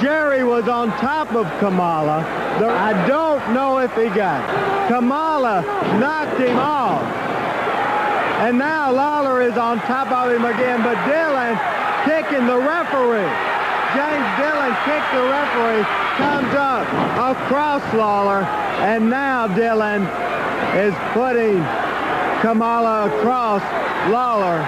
[0.00, 2.24] Jerry was on top of Kamala.
[2.60, 4.88] I don't know if he got it.
[4.88, 5.62] Kamala
[5.98, 7.02] knocked him off.
[8.40, 11.58] And now Lawler is on top of him again, but Dylan
[12.04, 13.51] kicking the referee.
[13.94, 15.84] James Dillon kicked the referee,
[16.16, 16.86] comes up
[17.36, 18.42] across Lawler,
[18.80, 20.02] and now Dillon
[20.74, 21.62] is putting
[22.40, 23.62] Kamala across
[24.10, 24.64] Lawler.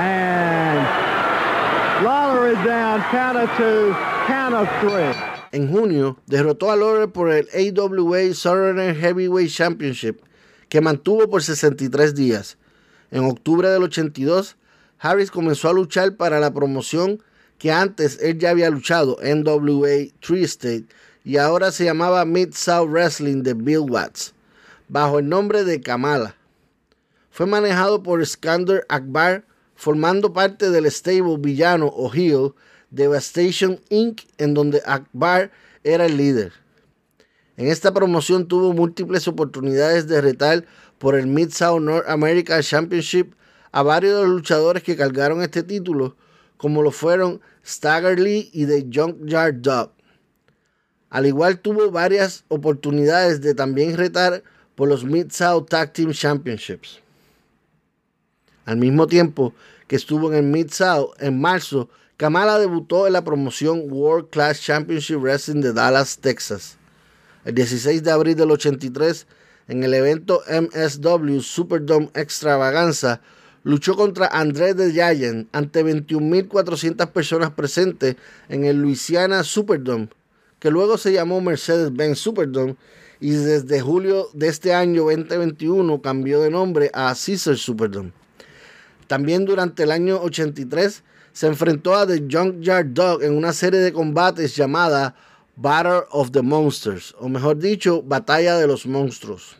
[0.00, 0.78] And
[2.04, 3.94] Lawler is down, count of two,
[4.26, 5.12] count of three.
[5.52, 10.22] En junio, derrotó a Lawler por el AWA Southern Heavyweight Championship,
[10.70, 12.56] que mantuvo por 63 días.
[13.10, 14.56] En octubre del 82,
[14.98, 17.22] Harris comenzó a luchar para la promoción
[17.58, 20.86] que antes él ya había luchado, NWA Tree State,
[21.24, 24.34] y ahora se llamaba Mid-South Wrestling de Bill Watts,
[24.88, 26.36] bajo el nombre de Kamala.
[27.30, 32.52] Fue manejado por Skander Akbar, formando parte del stable villano o heel
[32.90, 35.50] Devastation Inc., en donde Akbar
[35.82, 36.52] era el líder.
[37.56, 40.64] En esta promoción tuvo múltiples oportunidades de retar
[40.98, 43.34] por el Mid-South North America Championship
[43.72, 46.16] a varios de los luchadores que cargaron este título,
[46.56, 49.92] como lo fueron Stagger Lee y The Junkyard Dog.
[51.10, 54.42] Al igual tuvo varias oportunidades de también retar
[54.74, 57.00] por los Mid-South Tag Team Championships.
[58.64, 59.54] Al mismo tiempo
[59.86, 65.16] que estuvo en el Mid-South, en marzo, Kamala debutó en la promoción World Class Championship
[65.16, 66.78] Wrestling de Dallas, Texas.
[67.44, 69.26] El 16 de abril del 83,
[69.68, 73.20] en el evento MSW Superdome Extravaganza,
[73.64, 78.16] luchó contra André de Giant ante 21.400 personas presentes
[78.48, 80.08] en el Louisiana Superdome,
[80.60, 82.76] que luego se llamó Mercedes-Benz Superdome
[83.20, 88.12] y desde julio de este año 2021 cambió de nombre a Caesar Superdome.
[89.06, 93.92] También durante el año 83 se enfrentó a The Junkyard Dog en una serie de
[93.92, 95.16] combates llamada
[95.56, 99.56] Battle of the Monsters, o mejor dicho, Batalla de los Monstruos.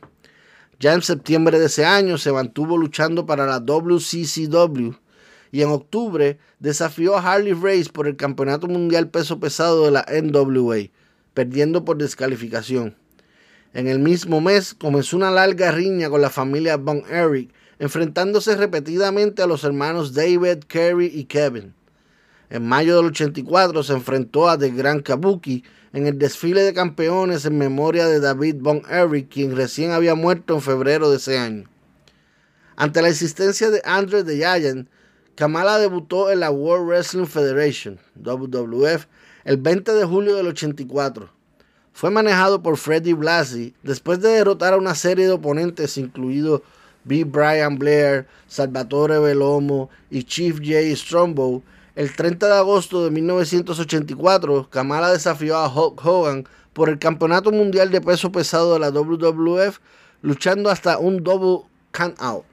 [0.84, 4.92] Ya en septiembre de ese año se mantuvo luchando para la WCCW
[5.50, 10.04] y en octubre desafió a Harley Race por el Campeonato Mundial Peso Pesado de la
[10.04, 10.90] NWA,
[11.32, 12.94] perdiendo por descalificación.
[13.72, 19.40] En el mismo mes comenzó una larga riña con la familia Von Erich enfrentándose repetidamente
[19.40, 21.72] a los hermanos David, Kerry y Kevin.
[22.54, 27.44] En mayo del 84 se enfrentó a The Gran Kabuki en el desfile de campeones
[27.46, 31.64] en memoria de David Von Erich, quien recién había muerto en febrero de ese año.
[32.76, 34.88] Ante la existencia de Andre the Giant,
[35.34, 39.06] Kamala debutó en la World Wrestling Federation, WWF,
[39.42, 41.28] el 20 de julio del 84.
[41.92, 46.62] Fue manejado por Freddie Blassie después de derrotar a una serie de oponentes, incluido
[47.02, 47.24] B.
[47.24, 50.94] Brian Blair, Salvatore Velomo y Chief J.
[50.94, 51.64] Strongbow,
[51.96, 57.90] el 30 de agosto de 1984, Kamala desafió a Hulk Hogan por el Campeonato Mundial
[57.90, 59.78] de Peso Pesado de la WWF,
[60.22, 62.44] luchando hasta un double count out.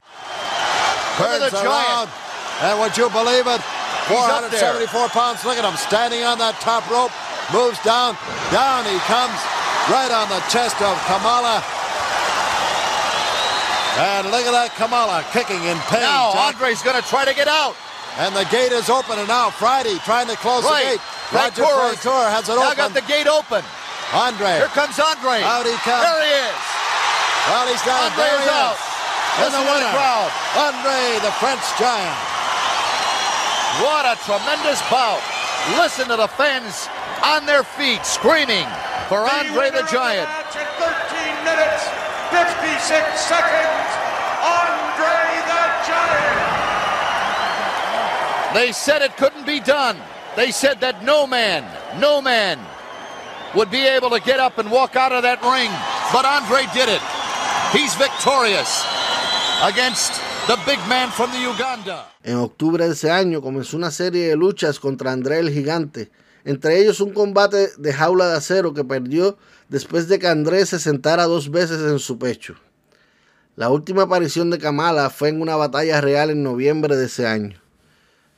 [2.62, 3.60] And would you believe it?
[4.06, 5.44] 474 pounds.
[5.44, 7.10] Look at him standing on that top rope.
[7.52, 8.14] Moves down,
[8.54, 9.34] down he comes,
[9.90, 11.62] right on the chest of Kamala.
[13.98, 16.06] And look at that Kamala kicking in pain.
[16.06, 16.32] Now.
[16.48, 17.74] Andre's going to try to get out.
[18.18, 20.84] And the gate is open, and now Friday trying to close Right.
[20.84, 21.00] the gate.
[21.32, 22.60] Roger Francoeur Francoeur has it open.
[22.60, 22.76] Now open.
[22.76, 23.64] got the gate open.
[24.12, 24.52] Andre.
[24.60, 25.40] Here comes Andre.
[25.42, 26.04] Out he comes.
[26.04, 26.60] There he is.
[27.48, 28.12] Well, he's got it.
[28.12, 28.76] Andre There is he out.
[28.76, 28.80] is.
[29.32, 30.30] And the to the winner, crowd.
[30.60, 32.18] Andre, the French giant.
[33.80, 35.22] What a tremendous bout.
[35.80, 36.88] Listen to the fans
[37.24, 38.66] on their feet screaming
[39.08, 40.28] for Andre the Giant.
[40.28, 41.88] Match at 13 minutes,
[42.28, 43.88] 56 seconds.
[44.44, 44.71] Andre
[48.54, 49.96] They said it couldn't be done.
[50.36, 51.64] They said that no man,
[52.00, 52.58] no man
[53.54, 55.70] would be able to get up and walk out of that ring.
[56.12, 57.02] But Andre did it.
[57.72, 58.84] He's victorious
[59.62, 62.06] against the big man from the Uganda.
[62.24, 66.10] En octubre de ese año comenzó una serie de luchas contra André el Gigante,
[66.44, 69.38] entre ellos un combate de jaula de acero que perdió
[69.68, 72.56] después de que André se sentara dos veces en su pecho.
[73.56, 77.61] La última aparición de Kamala fue en una batalla real en noviembre de ese año.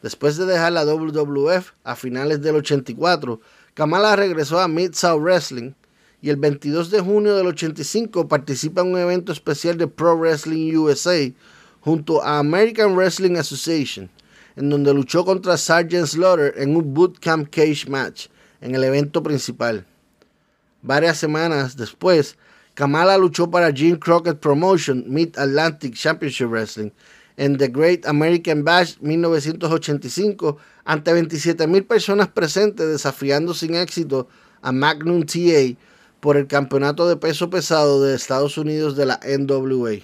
[0.04, 3.40] Después de dejar la WWF a finales del 84,
[3.72, 5.72] Kamala regresó a Mid-South Wrestling
[6.20, 10.76] y el 22 de junio del 85 participa en un evento especial de Pro Wrestling
[10.76, 11.32] USA
[11.80, 14.10] junto a American Wrestling Association,
[14.56, 18.26] en donde luchó contra Sergeant Slaughter en un bootcamp cage match
[18.60, 19.86] en el evento principal.
[20.82, 22.36] Varias semanas después,
[22.74, 26.90] Kamala luchó para Jim Crockett Promotion Mid Atlantic Championship Wrestling
[27.36, 34.28] en The Great American Bash 1985 ante 27.000 personas presentes desafiando sin éxito
[34.62, 35.76] a Magnum TA
[36.20, 39.98] por el campeonato de peso pesado de Estados Unidos de la NWA.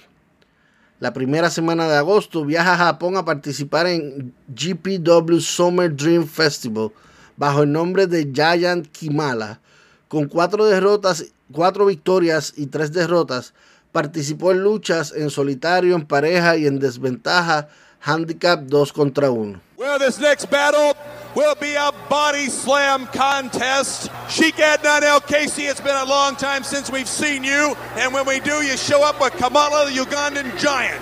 [0.99, 6.91] La primera semana de agosto viaja a Japón a participar en GPW Summer Dream Festival
[7.37, 9.61] bajo el nombre de Giant Kimala.
[10.07, 13.55] Con cuatro derrotas, cuatro victorias y tres derrotas,
[13.91, 17.67] participó en luchas en solitario, en pareja y en desventaja,
[17.99, 19.61] handicap 2 contra 1.
[19.77, 20.93] Well, this next battle
[21.35, 24.09] will be a body slam contest.
[24.29, 28.25] Sheik Adnan El Casey, it's been a long time since we've seen you, and when
[28.27, 31.01] we do, you show up with Kamala, the Ugandan giant.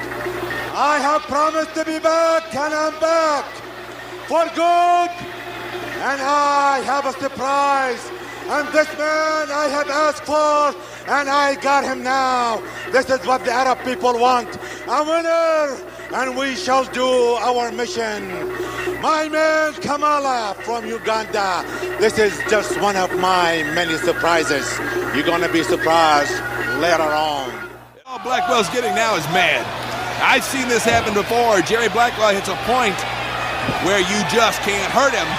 [0.74, 3.46] I have promised to be back, and I'm back
[4.28, 5.10] for good.
[6.00, 8.00] And I have a surprise.
[8.48, 10.74] And this man I have asked for,
[11.10, 12.62] and I got him now.
[12.92, 14.48] This is what the Arab people want.
[14.88, 15.78] A winner,
[16.14, 17.10] and we shall do
[17.42, 18.30] our mission.
[19.02, 21.66] My man Kamala from Uganda.
[22.00, 24.70] This is just one of my many surprises.
[25.16, 26.34] You're to be surprised
[26.78, 27.50] later on.
[28.06, 29.66] All Blackwell's getting now is mad.
[30.22, 31.62] I've seen this happen before.
[31.62, 32.98] Jerry Blackwell hits a point
[33.82, 35.30] where you just can't hurt him.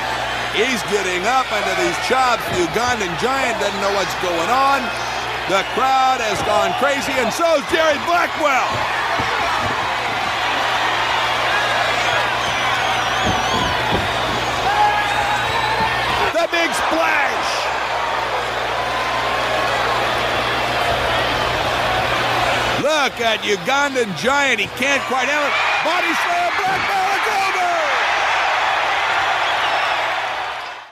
[0.50, 2.42] He's getting up into these chops.
[2.58, 5.09] The Ugandan giant doesn't know what's going on.
[5.50, 8.70] The crowd has gone crazy, and so is Jerry Blackwell.
[16.38, 17.50] The big splash.
[22.78, 24.60] Look at Ugandan giant.
[24.62, 25.54] He can't quite have it.
[25.82, 27.74] Body slam, Blackwell, it's over.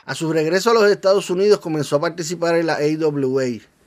[0.07, 3.78] A su regreso a los Estados Unidos comenzó a participar en la AWA.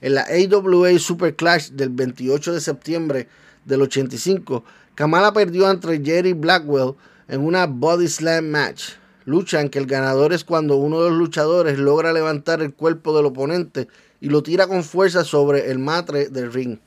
[0.00, 3.28] En la AWA Super Clash del 28 de septiembre
[3.66, 6.94] del 85, Kamala perdió ante Jerry Blackwell
[7.28, 8.92] en una Body Slam match.
[9.26, 13.14] Lucha en que el ganador es cuando uno de los luchadores logra levantar el cuerpo
[13.14, 13.88] del oponente
[14.20, 16.78] y lo tira con fuerza sobre el matre del ring.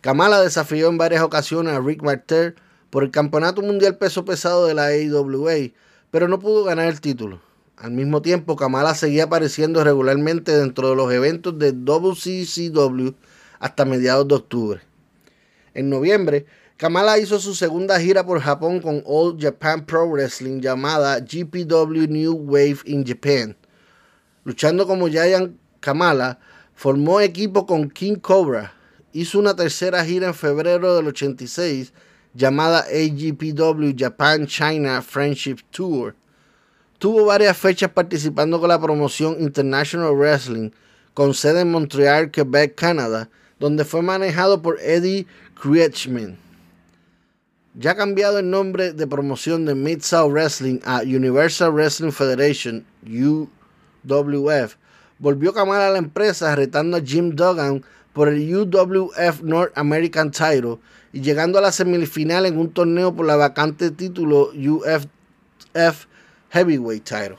[0.00, 2.56] Kamala desafió en varias ocasiones a Rick Martel
[2.90, 5.70] por el Campeonato Mundial Peso Pesado de la AWA,
[6.10, 7.40] pero no pudo ganar el título.
[7.76, 13.10] Al mismo tiempo, Kamala seguía apareciendo regularmente dentro de los eventos de WCCW
[13.58, 14.80] hasta mediados de octubre.
[15.74, 16.46] En noviembre,
[16.78, 22.32] Kamala hizo su segunda gira por Japón con All Japan Pro Wrestling llamada GPW New
[22.32, 23.54] Wave in Japan.
[24.44, 26.38] Luchando como Giant Kamala,
[26.74, 28.72] formó equipo con King Cobra.
[29.12, 31.92] Hizo una tercera gira en febrero del 86
[32.32, 36.14] llamada AGPW Japan China Friendship Tour.
[36.98, 40.70] Tuvo varias fechas participando con la promoción International Wrestling,
[41.12, 43.28] con sede en Montreal, Quebec, Canadá,
[43.60, 45.26] donde fue manejado por Eddie
[45.60, 46.38] Kretschmann.
[47.74, 54.76] Ya cambiado el nombre de promoción de Mid-South Wrestling a Universal Wrestling Federation, UWF,
[55.18, 57.84] volvió Kamala a la empresa retando a Jim Duggan
[58.14, 60.78] por el UWF North American Title
[61.12, 66.06] y llegando a la semifinal en un torneo por la vacante título UFF
[66.50, 67.38] Heavyweight Title.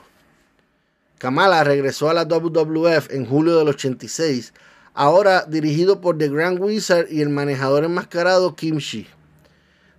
[1.18, 4.52] Kamala regresó a la WWF en julio del 86,
[4.94, 9.08] ahora dirigido por The Grand Wizard y el manejador enmascarado Kim Shee.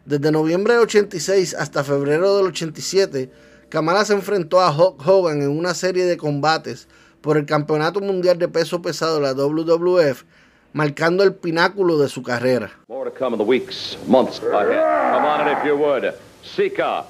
[0.06, 3.30] Desde noviembre del 86 hasta febrero del 87,
[3.70, 6.88] Kamala se enfrentó a Hulk Hogan en una serie de combates
[7.22, 10.24] por el Campeonato Mundial de Peso Pesado de la WWF,
[10.74, 12.72] marcando el pináculo de su carrera.
[12.88, 15.14] More to come in the weeks, months ahead.
[15.14, 16.14] Come on if you would.
[16.44, 17.06] Sika.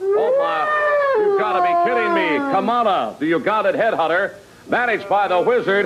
[1.19, 2.37] You've got to be kidding me.
[2.51, 4.35] Kamala, the Ugandan headhunter,
[4.67, 5.85] managed by the wizard.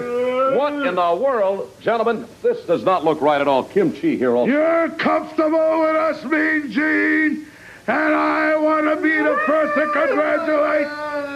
[0.57, 1.69] What in the world?
[1.81, 3.63] Gentlemen, this does not look right at all.
[3.63, 4.51] Kimchi here also.
[4.51, 7.47] You're comfortable with us, Mean Gene,
[7.87, 10.87] and I want to be the first to congratulate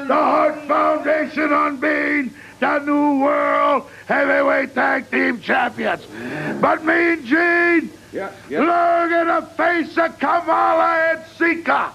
[0.08, 6.06] the Hart Foundation on being the new World Heavyweight Tag Team Champions.
[6.62, 8.60] But Mean Gene, Yeah, yeah.
[8.60, 11.92] look at the face of Kamala and Sika.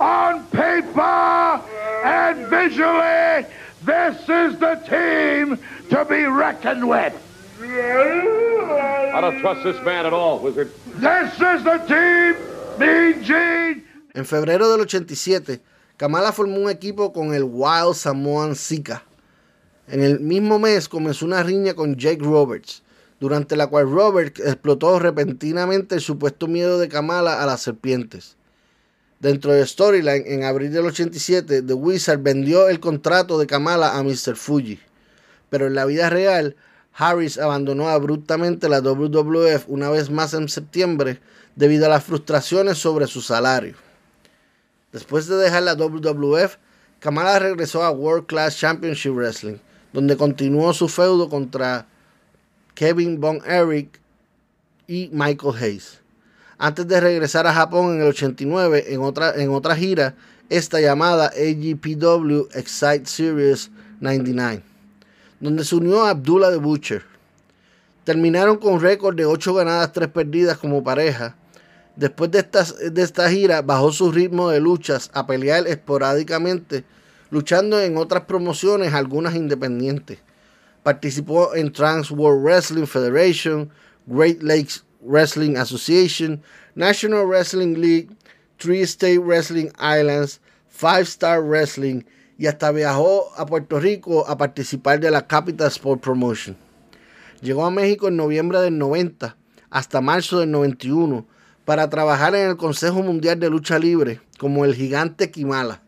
[0.00, 1.60] On paper
[2.04, 3.44] and visually,
[3.84, 5.58] this is the team
[5.90, 7.12] to be reckoned with.
[7.60, 10.72] I don't trust this man at all, Wizard.
[10.94, 12.34] This is the team,
[12.78, 13.84] Mean Gene.
[14.14, 15.60] En febrero del 87,
[15.98, 19.02] Kamala formó un equipo con el Wild Samoan Sika.
[19.86, 22.82] En el mismo mes comenzó una riña con Jake Roberts,
[23.20, 28.38] durante la cual Roberts explotó repentinamente el supuesto miedo de Kamala a las serpientes.
[29.20, 34.02] Dentro de Storyline, en abril del 87, The Wizard vendió el contrato de Kamala a
[34.02, 34.34] Mr.
[34.34, 34.80] Fuji.
[35.50, 36.56] Pero en la vida real,
[36.94, 41.20] Harris abandonó abruptamente la WWF una vez más en septiembre
[41.54, 43.74] debido a las frustraciones sobre su salario.
[44.90, 46.56] Después de dejar la WWF,
[46.98, 49.58] Kamala regresó a World Class Championship Wrestling,
[49.92, 51.86] donde continuó su feudo contra
[52.74, 54.00] Kevin Von Erich
[54.86, 55.99] y Michael Hayes.
[56.62, 60.14] Antes de regresar a Japón en el 89 en otra, en otra gira,
[60.50, 64.62] esta llamada AGPW Excite Series 99,
[65.40, 67.02] donde se unió a Abdullah the Butcher.
[68.04, 71.34] Terminaron con récord de 8 ganadas, 3 perdidas como pareja.
[71.96, 72.46] Después de,
[72.90, 76.84] de esta gira, bajó su ritmo de luchas a pelear esporádicamente,
[77.30, 80.18] luchando en otras promociones, algunas independientes.
[80.82, 83.70] Participó en Trans World Wrestling Federation,
[84.06, 86.42] Great Lakes Wrestling Association,
[86.74, 88.10] National Wrestling League,
[88.58, 92.02] Three State Wrestling Islands, Five Star Wrestling
[92.38, 96.56] y hasta viajó a Puerto Rico a participar de la Capital Sport Promotion.
[97.42, 99.36] Llegó a México en noviembre del 90
[99.70, 101.26] hasta marzo del 91
[101.64, 105.82] para trabajar en el Consejo Mundial de Lucha Libre como el gigante Kimala.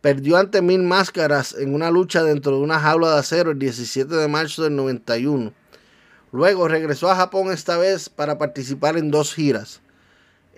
[0.00, 4.14] Perdió ante Mil Máscaras en una lucha dentro de una jaula de acero el 17
[4.14, 5.52] de marzo del 91.
[6.32, 9.80] Luego regresó a Japón esta vez para participar en dos giras.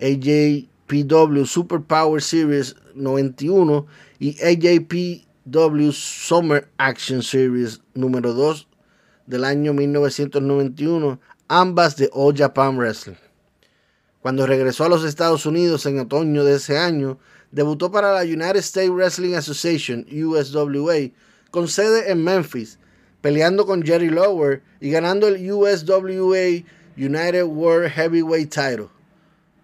[0.00, 3.86] AJPW Super Power Series 91
[4.18, 8.66] y AJPW Summer Action Series número 2
[9.26, 13.14] del año 1991, ambas de All Japan Wrestling.
[14.22, 17.18] Cuando regresó a los Estados Unidos en otoño de ese año,
[17.52, 21.12] debutó para la United States Wrestling Association, USWA,
[21.52, 22.79] con sede en Memphis,
[23.20, 26.64] peleando con Jerry Lower y ganando el USWA
[26.96, 28.88] United World Heavyweight Title.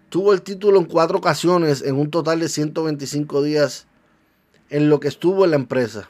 [0.09, 3.87] Tuvo el título en cuatro ocasiones en un total de 125 días
[4.69, 6.09] en lo que estuvo en la empresa.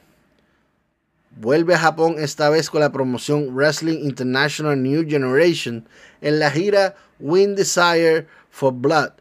[1.39, 5.87] Vuelve a Japón esta vez con la promoción Wrestling International New Generation
[6.21, 9.11] en la gira Win Desire for Blood.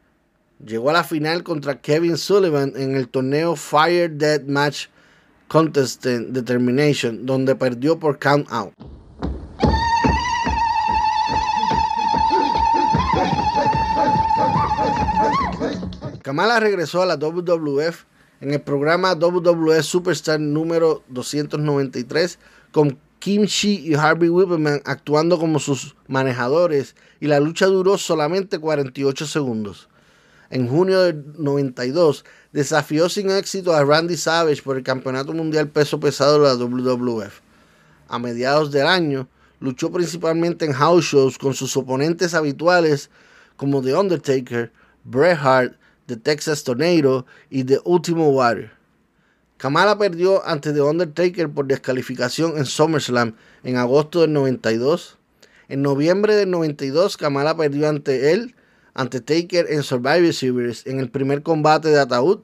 [0.65, 4.87] Llegó a la final contra Kevin Sullivan en el torneo Fire Dead Match
[5.49, 8.73] Contest Determination, donde perdió por count out.
[16.23, 18.05] Kamala regresó a la WWF
[18.41, 22.39] en el programa WWF Superstar número 293
[22.73, 28.59] con Kim Shi y Harvey Whipperman actuando como sus manejadores y la lucha duró solamente
[28.59, 29.89] 48 segundos.
[30.51, 35.99] En junio del 92 desafió sin éxito a Randy Savage por el Campeonato Mundial Peso
[35.99, 37.41] Pesado de la WWF.
[38.09, 39.29] A mediados del año
[39.61, 43.11] luchó principalmente en house shows con sus oponentes habituales
[43.57, 44.73] como The Undertaker,
[45.05, 45.77] Bret Hart,
[46.07, 48.71] The Texas Tornado y The Ultimate Warrior.
[49.57, 53.35] Kamala perdió ante The Undertaker por descalificación en SummerSlam
[53.65, 55.19] en agosto del 92.
[55.69, 58.55] En noviembre del 92, Kamala perdió ante él,
[58.97, 62.41] ante Taker en Survivor Series en el primer combate de ataúd.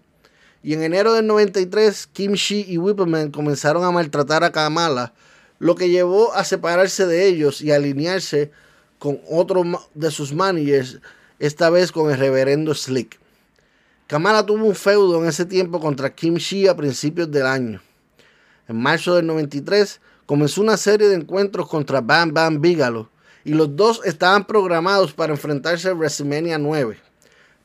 [0.63, 5.13] Y en enero del 93, Kim Shi y Whipperman comenzaron a maltratar a Kamala,
[5.59, 8.53] lo que llevó a separarse de ellos y alinearse
[8.99, 11.01] con otro de sus managers,
[11.41, 13.19] esta vez con el reverendo Slick.
[14.07, 17.81] Kamala tuvo un feudo en ese tiempo contra Kim Shi a principios del año.
[18.69, 23.09] En marzo del 93 comenzó una serie de encuentros contra Bam Bam Bigelow
[23.45, 26.99] y los dos estaban programados para enfrentarse a WrestleMania 9,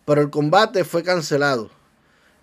[0.05, 1.69] pero el combate fue cancelado.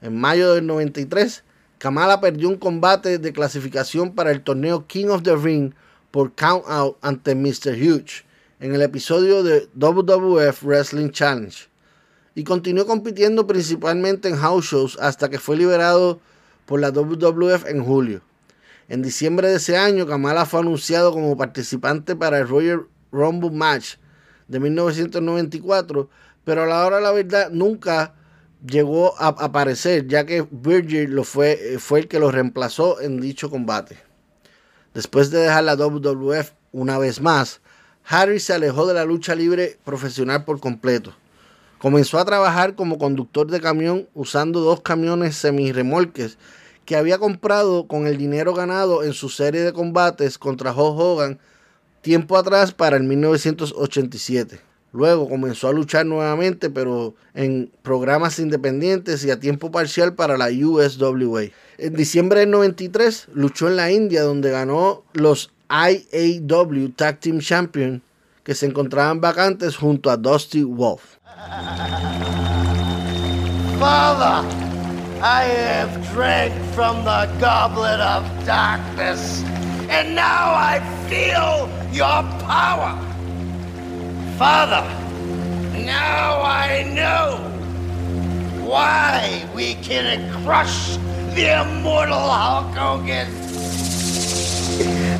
[0.00, 1.44] En mayo del 93,
[1.78, 5.72] Kamala perdió un combate de clasificación para el torneo King of the Ring
[6.10, 7.74] por count out ante Mr.
[7.74, 8.24] Huge
[8.60, 11.68] en el episodio de WWF Wrestling Challenge
[12.34, 16.20] y continuó compitiendo principalmente en house shows hasta que fue liberado
[16.66, 18.22] por la WWF en julio.
[18.88, 23.96] En diciembre de ese año, Kamala fue anunciado como participante para el Royal Rumble Match
[24.48, 26.10] de 1994,
[26.44, 28.14] pero a la hora de la verdad nunca
[28.66, 33.50] llegó a aparecer, ya que Virgil lo fue, fue el que lo reemplazó en dicho
[33.50, 33.98] combate.
[34.92, 37.60] Después de dejar la WWF una vez más,
[38.06, 41.14] Harry se alejó de la lucha libre profesional por completo.
[41.78, 46.38] Comenzó a trabajar como conductor de camión usando dos camiones semirremolques
[46.84, 51.40] que había comprado con el dinero ganado en su serie de combates contra Hulk Hogan
[52.04, 54.60] tiempo atrás para el 1987.
[54.92, 60.50] Luego comenzó a luchar nuevamente, pero en programas independientes y a tiempo parcial para la
[60.50, 61.46] USWA.
[61.78, 68.02] En diciembre del 93 luchó en la India, donde ganó los IAW Tag Team Champion,
[68.44, 71.16] que se encontraban vacantes junto a Dusty Wolf.
[73.80, 74.46] Father,
[75.20, 79.42] I have drank from the goblet of darkness,
[79.88, 82.98] and now I feel your power.
[84.38, 84.82] Father,
[85.84, 87.36] now I know
[88.64, 90.96] why we can crush
[91.34, 93.28] the immortal Hulk Hogan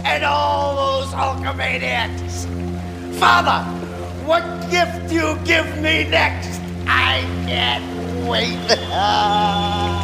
[0.05, 2.47] and all those Hulkamaniacs.
[3.19, 3.65] Father,
[4.27, 6.61] what gift you give me next?
[6.87, 7.85] I can't
[8.27, 8.59] wait.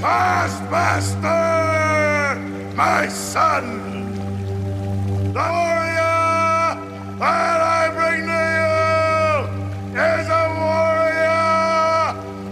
[0.00, 1.28] Taskmaster,
[2.80, 3.64] my son,
[5.34, 6.24] the warrior
[7.20, 11.52] that I bring to you is a warrior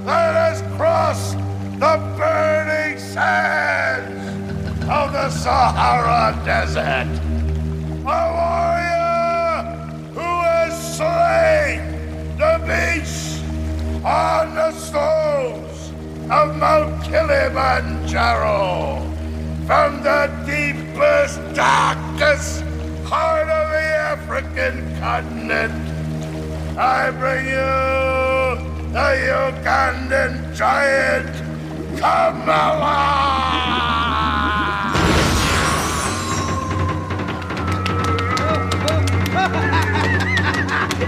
[0.04, 1.38] that has crossed
[1.82, 4.22] the burning sands
[4.86, 7.08] of the Sahara Desert.
[8.04, 9.50] A warrior
[10.12, 11.80] who has slain
[12.36, 13.40] the beasts
[14.04, 15.90] on the stones
[16.30, 19.08] of Mount Kilimanjaro
[19.68, 22.62] from the deepest, darkest
[23.04, 25.74] heart of the African continent.
[26.78, 27.74] I bring you
[28.94, 31.28] the Ugandan giant,
[32.00, 32.96] Kamala!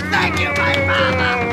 [0.12, 1.49] Thank you, my father.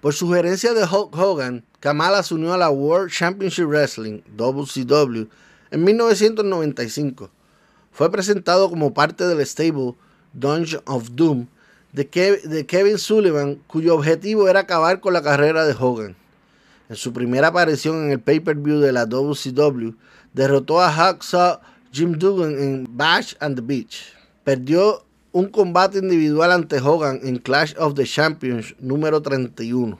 [0.00, 5.26] Por sugerencia de Hulk Hogan, Kamala se unió a la World Championship Wrestling, WCW,
[5.70, 7.30] en 1995.
[7.92, 9.94] Fue presentado como parte del stable
[10.32, 11.46] Dungeon of Doom
[11.92, 16.16] de, Kev- de Kevin Sullivan, cuyo objetivo era acabar con la carrera de Hogan.
[16.88, 19.90] En su primera aparición en el pay-per-view de la WCW,
[20.34, 21.60] derrotó a Hacksaw
[21.92, 24.12] Jim Duggan en Bash and the Beach.
[24.44, 25.04] Perdió
[25.36, 29.98] un combate individual ante Hogan en Clash of the Champions número 31.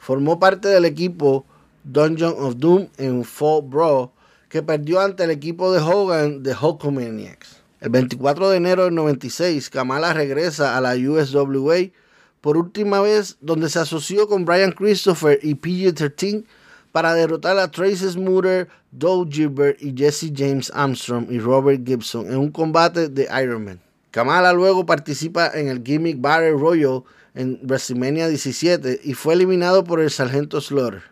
[0.00, 1.46] Formó parte del equipo
[1.84, 4.10] Dungeon of Doom en Fall Brawl,
[4.48, 7.62] que perdió ante el equipo de Hogan de Hulkamaniacs.
[7.80, 11.92] El 24 de enero del 96, Kamala regresa a la USWA
[12.40, 16.42] por última vez, donde se asoció con Brian Christopher y PG-13
[16.90, 22.38] para derrotar a Tracy Smoother, Doug Gilbert y Jesse James Armstrong y Robert Gibson en
[22.38, 23.87] un combate de Iron Man.
[24.10, 27.02] Kamala luego participa en el Gimmick Battle Royal
[27.34, 31.02] en WrestleMania 17 y fue eliminado por el Sargento Slaughter.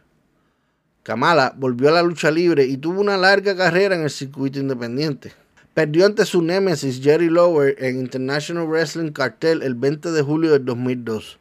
[1.02, 5.32] Kamala volvió a la lucha libre y tuvo una larga carrera en el circuito independiente.
[5.72, 10.64] Perdió ante su némesis Jerry Lower en International Wrestling Cartel el 20 de julio del
[10.64, 11.38] 2002.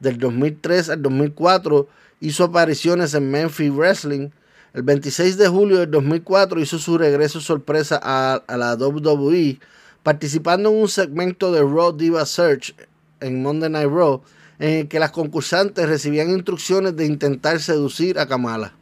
[0.00, 1.88] Del 2003 al 2004
[2.20, 4.30] hizo apariciones en Memphis Wrestling.
[4.74, 9.60] El 26 de julio del 2004 hizo su regreso sorpresa a, a la WWE,
[10.04, 12.74] participando en un segmento de Raw Diva Search
[13.20, 14.20] en Monday Night Raw,
[14.58, 18.74] en el que las concursantes recibían instrucciones de intentar seducir a Kamala.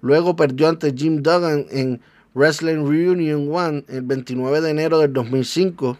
[0.00, 2.00] Luego perdió ante Jim Duggan en
[2.34, 5.98] Wrestling Reunion 1 el 29 de enero del 2005.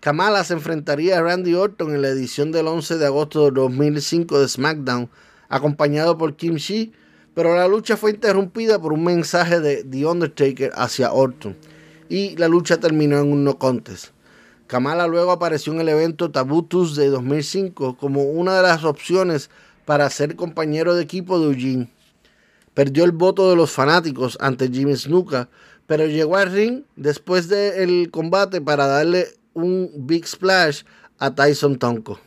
[0.00, 4.40] Kamala se enfrentaría a Randy Orton en la edición del 11 de agosto del 2005
[4.40, 5.10] de SmackDown,
[5.50, 6.92] acompañado por Kim Shee,
[7.34, 11.54] pero la lucha fue interrumpida por un mensaje de The Undertaker hacia Orton
[12.12, 14.08] y la lucha terminó en un no contest.
[14.66, 19.48] Kamala luego apareció en el evento Taboo Tuesday 2005 como una de las opciones
[19.86, 21.90] para ser compañero de equipo de Eugene.
[22.74, 25.48] Perdió el voto de los fanáticos ante Jimmy Snuka,
[25.86, 30.82] pero llegó al ring después del combate para darle un big splash
[31.18, 32.20] a Tyson Tonko.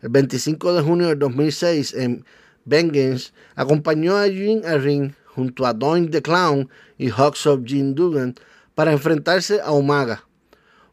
[0.00, 2.24] El 25 de junio del 2006 en
[2.66, 7.94] Vengeance acompañó a Eugene al ring junto a Doink the Clown y Hawks of Jim
[7.96, 8.36] Duggan
[8.78, 10.22] para enfrentarse a Umaga.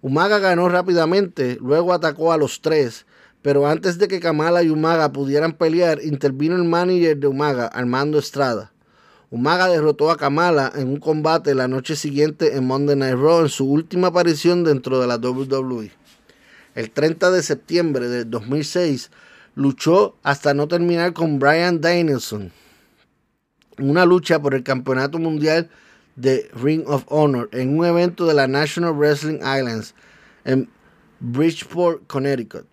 [0.02, 3.06] Umaga ganó rápidamente, luego atacó a los tres,
[3.44, 8.18] pero antes de que Kamala y Umaga pudieran pelear, intervino el manager de Umaga, Armando
[8.18, 8.74] Estrada.
[9.30, 13.50] Umaga derrotó a Kamala en un combate la noche siguiente en Monday Night Raw en
[13.50, 15.92] su última aparición dentro de la WWE.
[16.74, 19.12] El 30 de septiembre del 2006
[19.54, 22.52] luchó hasta no terminar con Brian Danielson.
[23.78, 25.70] Una lucha por el campeonato mundial
[26.16, 29.94] de Ring of Honor en un evento de la National Wrestling Islands
[30.46, 30.70] en
[31.20, 32.66] Bridgeport, Connecticut.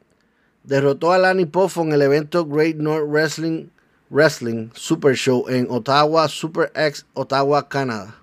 [0.64, 3.68] derrotó a Lanny Poffo en el evento Great North Wrestling,
[4.10, 8.14] Wrestling Super Show en Ottawa Super X, Ottawa, Canadá.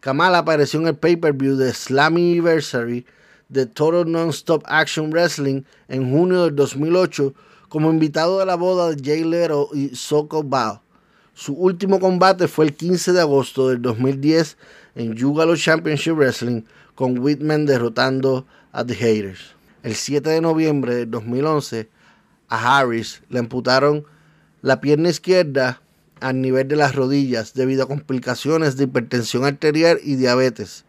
[0.00, 3.04] Kamala apareció en el pay-per-view de Slammiversary
[3.50, 7.34] de Total Non-Stop Action Wrestling en junio del 2008
[7.68, 10.80] como invitado de la boda de Jay Lero y Soko Bao.
[11.40, 14.58] Su último combate fue el 15 de agosto del 2010
[14.94, 16.64] en Yugalo Championship Wrestling
[16.94, 19.54] con Whitman derrotando a The Haters.
[19.82, 21.88] El 7 de noviembre del 2011
[22.50, 24.04] a Harris le amputaron
[24.60, 25.80] la pierna izquierda
[26.20, 30.84] al nivel de las rodillas debido a complicaciones de hipertensión arterial y diabetes,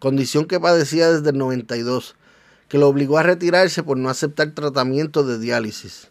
[0.00, 2.14] condición que padecía desde el 92,
[2.68, 6.10] que lo obligó a retirarse por no aceptar tratamiento de diálisis.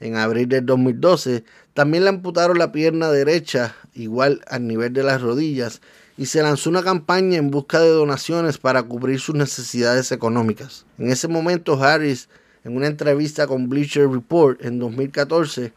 [0.00, 1.44] En abril del 2012
[1.74, 5.80] también le amputaron la pierna derecha igual al nivel de las rodillas
[6.16, 10.84] y se lanzó una campaña en busca de donaciones para cubrir sus necesidades económicas.
[10.98, 12.28] En ese momento Harris,
[12.64, 15.72] en una entrevista con Bleacher Report en 2014,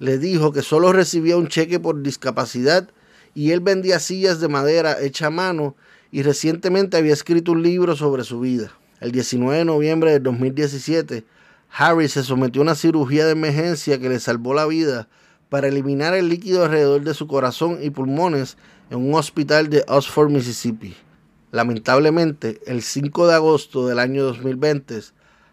[0.00, 2.88] le dijo que solo recibía un cheque por discapacidad
[3.34, 5.76] y él vendía sillas de madera hecha a mano
[6.10, 8.72] y recientemente había escrito un libro sobre su vida.
[9.00, 11.24] El 19 de noviembre de 2017,
[11.70, 15.08] Harris se sometió a una cirugía de emergencia que le salvó la vida
[15.48, 18.56] para eliminar el líquido alrededor de su corazón y pulmones
[18.90, 20.96] en un hospital de Oxford, Mississippi.
[21.50, 25.00] Lamentablemente, el 5 de agosto del año 2020,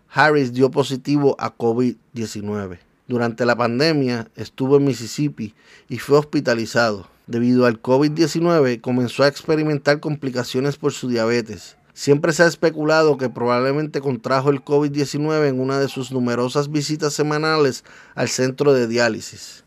[0.10, 2.80] Harris dio positivo a COVID-19.
[3.08, 5.54] Durante la pandemia estuvo en Mississippi
[5.88, 7.08] y fue hospitalizado.
[7.28, 11.78] Debido al COVID-19 comenzó a experimentar complicaciones por su diabetes.
[11.96, 17.14] Siempre se ha especulado que probablemente contrajo el COVID-19 en una de sus numerosas visitas
[17.14, 17.86] semanales
[18.16, 19.64] al centro de diálisis.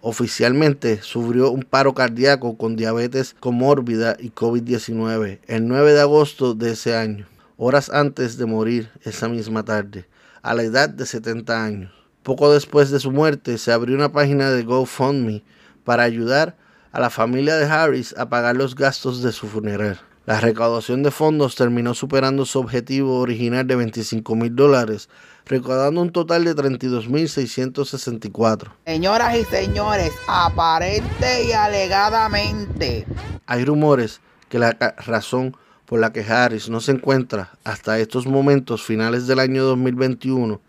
[0.00, 6.72] Oficialmente sufrió un paro cardíaco con diabetes comórbida y COVID-19 el 9 de agosto de
[6.72, 10.08] ese año, horas antes de morir esa misma tarde,
[10.42, 11.92] a la edad de 70 años.
[12.24, 15.44] Poco después de su muerte se abrió una página de GoFundMe
[15.84, 16.56] para ayudar
[16.90, 20.00] a la familia de Harris a pagar los gastos de su funeral.
[20.26, 25.08] La recaudación de fondos terminó superando su objetivo original de 25 mil dólares,
[25.46, 28.72] recaudando un total de 32.664.
[28.84, 33.06] Señoras y señores, aparente y alegadamente.
[33.46, 35.56] Hay rumores que la razón
[35.86, 40.60] por la que Harris no se encuentra hasta estos momentos finales del año 2021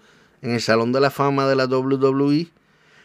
[0.41, 2.47] en el Salón de la Fama de la WWE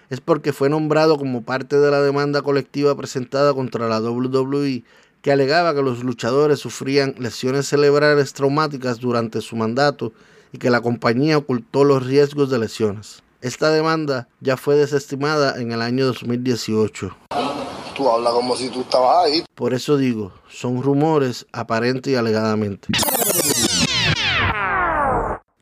[0.09, 4.85] es porque fue nombrado como parte de la demanda colectiva presentada contra la WWE
[5.23, 10.13] que alegaba que los luchadores sufrían lesiones cerebrales traumáticas durante su mandato
[10.53, 13.23] y que la compañía ocultó los riesgos de lesiones.
[13.41, 17.17] Esta demanda ya fue desestimada en el año 2018.
[17.95, 19.45] Tú hablas como si tú estabas ahí.
[19.55, 22.89] Por eso digo, son rumores aparente y alegadamente.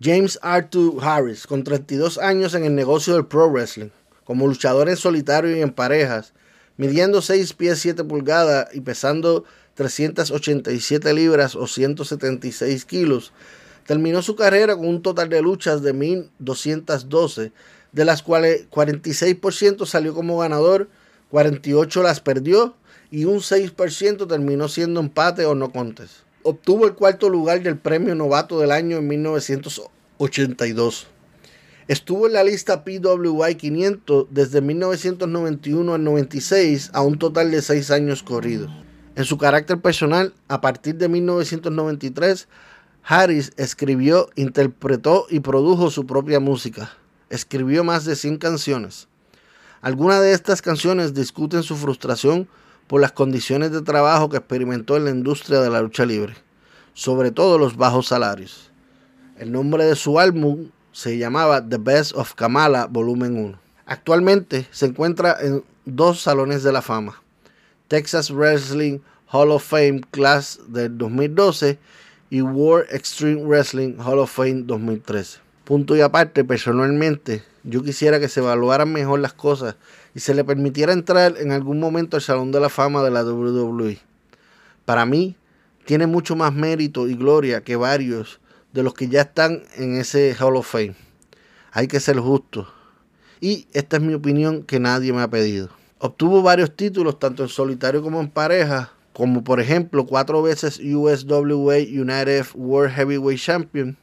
[0.00, 3.90] James Arthur Harris, con 32 años en el negocio del pro wrestling,
[4.24, 6.34] como luchador en solitario y en parejas,
[6.76, 9.44] midiendo 6 pies 7 pulgadas y pesando
[9.74, 13.32] 387 libras o 176 kilos,
[13.86, 17.52] terminó su carrera con un total de luchas de 1.212,
[17.92, 20.88] de las cuales 46% salió como ganador,
[21.30, 22.74] 48 las perdió
[23.10, 26.24] y un 6% terminó siendo empate o no contes.
[26.42, 31.06] Obtuvo el cuarto lugar del premio novato del año en 1982.
[31.86, 37.90] Estuvo en la lista PWI 500 desde 1991 al 96 a un total de 6
[37.90, 38.70] años corridos.
[39.16, 42.48] En su carácter personal, a partir de 1993,
[43.02, 46.90] Harris escribió, interpretó y produjo su propia música.
[47.28, 49.08] Escribió más de 100 canciones.
[49.82, 52.48] Algunas de estas canciones discuten su frustración
[52.86, 56.34] por las condiciones de trabajo que experimentó en la industria de la lucha libre,
[56.94, 58.70] sobre todo los bajos salarios.
[59.38, 63.58] El nombre de su álbum se llamaba The Best of Kamala Volumen 1.
[63.84, 67.20] Actualmente se encuentra en dos salones de la fama,
[67.88, 69.00] Texas Wrestling
[69.32, 71.78] Hall of Fame Class del 2012
[72.30, 75.40] y World Extreme Wrestling Hall of Fame 2013.
[75.64, 79.74] Punto y aparte, personalmente, yo quisiera que se evaluaran mejor las cosas
[80.14, 83.24] y se le permitiera entrar en algún momento al Salón de la Fama de la
[83.24, 83.98] WWE.
[84.84, 85.34] Para mí,
[85.86, 88.38] tiene mucho más mérito y gloria que varios
[88.74, 90.96] de los que ya están en ese Hall of Fame.
[91.70, 92.68] Hay que ser justo.
[93.40, 95.70] Y esta es mi opinión que nadie me ha pedido.
[96.00, 101.76] Obtuvo varios títulos, tanto en solitario como en pareja, como por ejemplo cuatro veces USWA
[101.76, 103.96] United World Heavyweight Champion,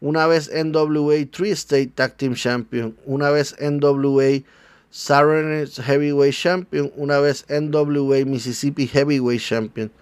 [0.00, 4.42] una vez NWA Tri-State Tag Team Champion, una vez NWA
[4.90, 9.92] Southern Heavyweight Champion, una vez NWA Mississippi Heavyweight Champion,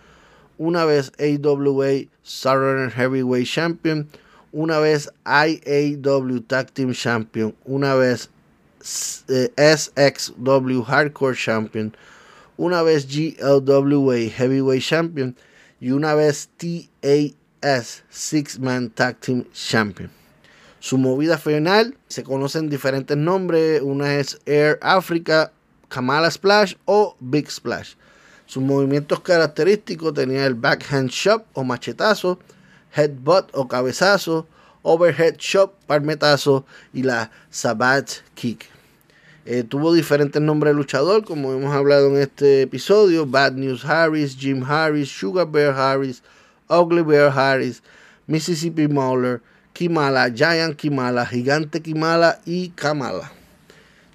[0.59, 4.09] una vez AWA Southern Heavyweight Champion,
[4.53, 8.31] una vez IAW Tag Team Champion, una vez
[8.81, 11.95] SXW Hardcore Champion,
[12.57, 15.37] una vez GLWA Heavyweight Champion.
[15.81, 20.11] Y una vez TAS Six Man Tag Team Champion.
[20.81, 25.53] Su movida final se conocen diferentes nombres, una es Air Africa,
[25.89, 27.95] Kamala Splash o Big Splash.
[28.47, 32.39] Sus movimientos característicos tenían el backhand shot o machetazo,
[32.95, 34.47] headbutt o cabezazo,
[34.83, 38.67] overhead shot, palmetazo y la sabat kick.
[39.47, 43.27] Eh, tuvo diferentes nombres de luchador, como hemos hablado en este episodio.
[43.27, 46.23] Bad News Harris, Jim Harris, Sugar Bear Harris,
[46.71, 47.83] Ugly Bear Harris,
[48.27, 49.43] Mississippi Mauler,
[49.75, 53.33] Kimala, Giant Kimala, Gigante Kimala y Kamala.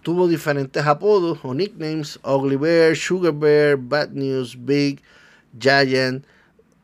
[0.10, 2.20] Tuvo diferentes apodos o nicknames.
[2.24, 5.04] Ugly Bear, Sugar Bear, Bad News, Big,
[5.56, 6.26] Giant,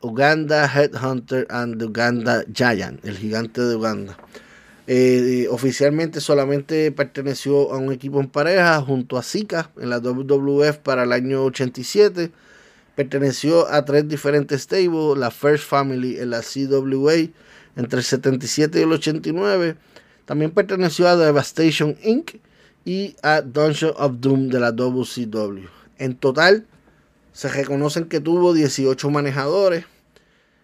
[0.00, 4.16] Uganda Headhunter and Uganda Giant, el gigante de Uganda.
[4.86, 10.76] Eh, oficialmente solamente perteneció a un equipo en pareja junto a Zika en la WWF
[10.78, 12.30] para el año 87.
[12.94, 17.28] Perteneció a tres diferentes stables, la First Family en la CWA
[17.74, 19.74] entre el 77 y el 89.
[20.26, 22.36] También perteneció a Devastation Inc.
[22.86, 25.66] y a Dungeon of Doom de la WCW.
[25.98, 26.64] En total,
[27.32, 29.84] se reconocen que tuvo 18 manejadores.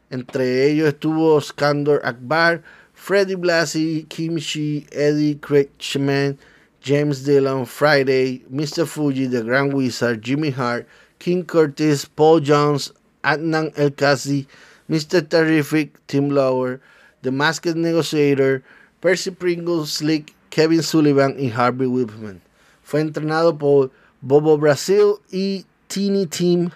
[0.08, 2.62] Entre ellos estuvo Skandor Akbar,
[2.94, 6.38] Freddie Blassie, Kimchi, Eddie Kretschmann,
[6.80, 8.86] James Dillon, Friday, Mr.
[8.86, 10.86] Fuji, The Grand Wizard, Jimmy Hart,
[11.18, 12.92] King Curtis, Paul Jones,
[13.24, 14.46] Adnan El Kasi,
[14.88, 15.28] Mr.
[15.28, 16.80] Terrific, Tim Lower,
[17.22, 18.62] The Masked Negotiator,
[19.00, 22.42] Percy Pringle, Slick, Kevin Sullivan y Harvey Whipman.
[22.84, 23.90] Fue entrenado por
[24.20, 26.70] Bobo Brasil y Teeny Team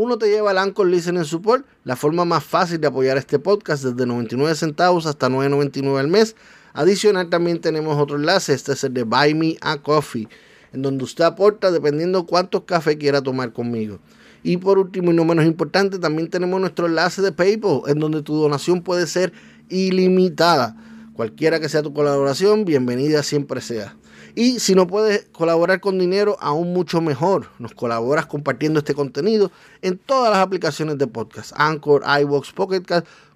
[0.00, 3.82] uno te lleva al Anchor Listening Support, la forma más fácil de apoyar este podcast
[3.82, 6.36] desde 99 centavos hasta 9.99 al mes.
[6.72, 10.28] Adicional también tenemos otro enlace, este es el de Buy Me a Coffee,
[10.72, 13.98] en donde usted aporta dependiendo cuántos cafés quiera tomar conmigo.
[14.42, 18.22] Y por último y no menos importante, también tenemos nuestro enlace de PayPal, en donde
[18.22, 19.32] tu donación puede ser
[19.68, 20.76] ilimitada.
[21.14, 23.96] Cualquiera que sea tu colaboración, bienvenida siempre sea.
[24.34, 27.48] Y si no puedes colaborar con dinero, aún mucho mejor.
[27.58, 29.50] Nos colaboras compartiendo este contenido
[29.82, 31.52] en todas las aplicaciones de podcast.
[31.56, 32.84] Anchor, iVoox, Pocket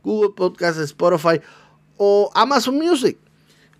[0.04, 1.40] Google Podcast, Spotify
[1.96, 3.18] o Amazon Music.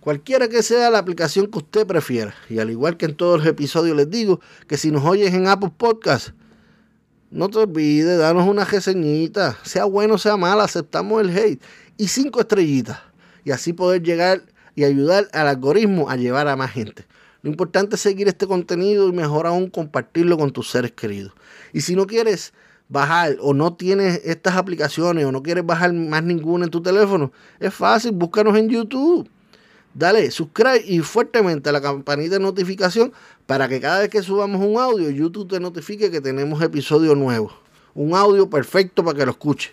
[0.01, 2.35] Cualquiera que sea la aplicación que usted prefiera.
[2.49, 5.47] Y al igual que en todos los episodios les digo que si nos oyes en
[5.47, 6.31] Apple Podcast,
[7.33, 9.57] no te olvides, danos una reseñita.
[9.63, 11.61] Sea bueno, sea mala, aceptamos el hate.
[11.97, 12.99] Y cinco estrellitas.
[13.43, 14.43] Y así poder llegar
[14.75, 17.05] y ayudar al algoritmo a llevar a más gente.
[17.41, 21.33] Lo importante es seguir este contenido y mejor aún compartirlo con tus seres queridos.
[21.73, 22.53] Y si no quieres
[22.87, 27.31] bajar o no tienes estas aplicaciones o no quieres bajar más ninguna en tu teléfono,
[27.59, 29.27] es fácil, búscanos en YouTube.
[29.93, 33.13] Dale, suscribe y fuertemente a la campanita de notificación
[33.45, 37.53] para que cada vez que subamos un audio, YouTube te notifique que tenemos episodio nuevo.
[37.93, 39.71] Un audio perfecto para que lo escuches.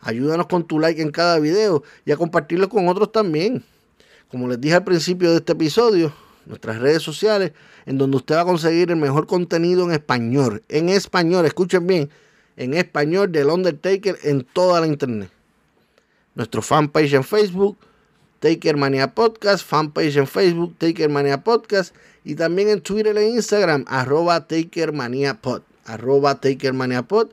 [0.00, 3.62] Ayúdanos con tu like en cada video y a compartirlo con otros también.
[4.28, 6.12] Como les dije al principio de este episodio,
[6.44, 7.52] nuestras redes sociales,
[7.86, 10.64] en donde usted va a conseguir el mejor contenido en español.
[10.68, 12.10] En español, escuchen bien,
[12.56, 15.30] en español del Undertaker en toda la internet.
[16.34, 17.76] Nuestro fanpage en Facebook,
[18.42, 25.62] Takermania Podcast, fanpage en Facebook, Takermania Podcast, y también en Twitter e Instagram, arroba TakerManiaPod,
[25.84, 27.28] arroba TakerManiaPod.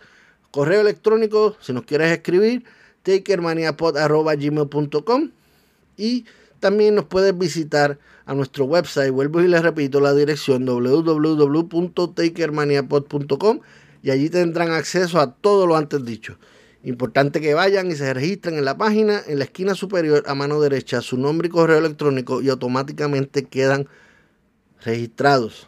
[0.52, 2.64] Correo electrónico, si nos quieres escribir,
[3.02, 5.32] takermaniapod arroba gmail.com
[5.98, 6.26] y
[6.60, 13.60] también nos puedes visitar a nuestro website, vuelvo y les repito la dirección www.takermaniapod.com
[14.04, 16.38] y allí tendrán acceso a todo lo antes dicho.
[16.84, 20.62] Importante que vayan y se registren en la página, en la esquina superior a mano
[20.62, 23.88] derecha, su nombre y correo electrónico y automáticamente quedan
[24.84, 25.68] registrados.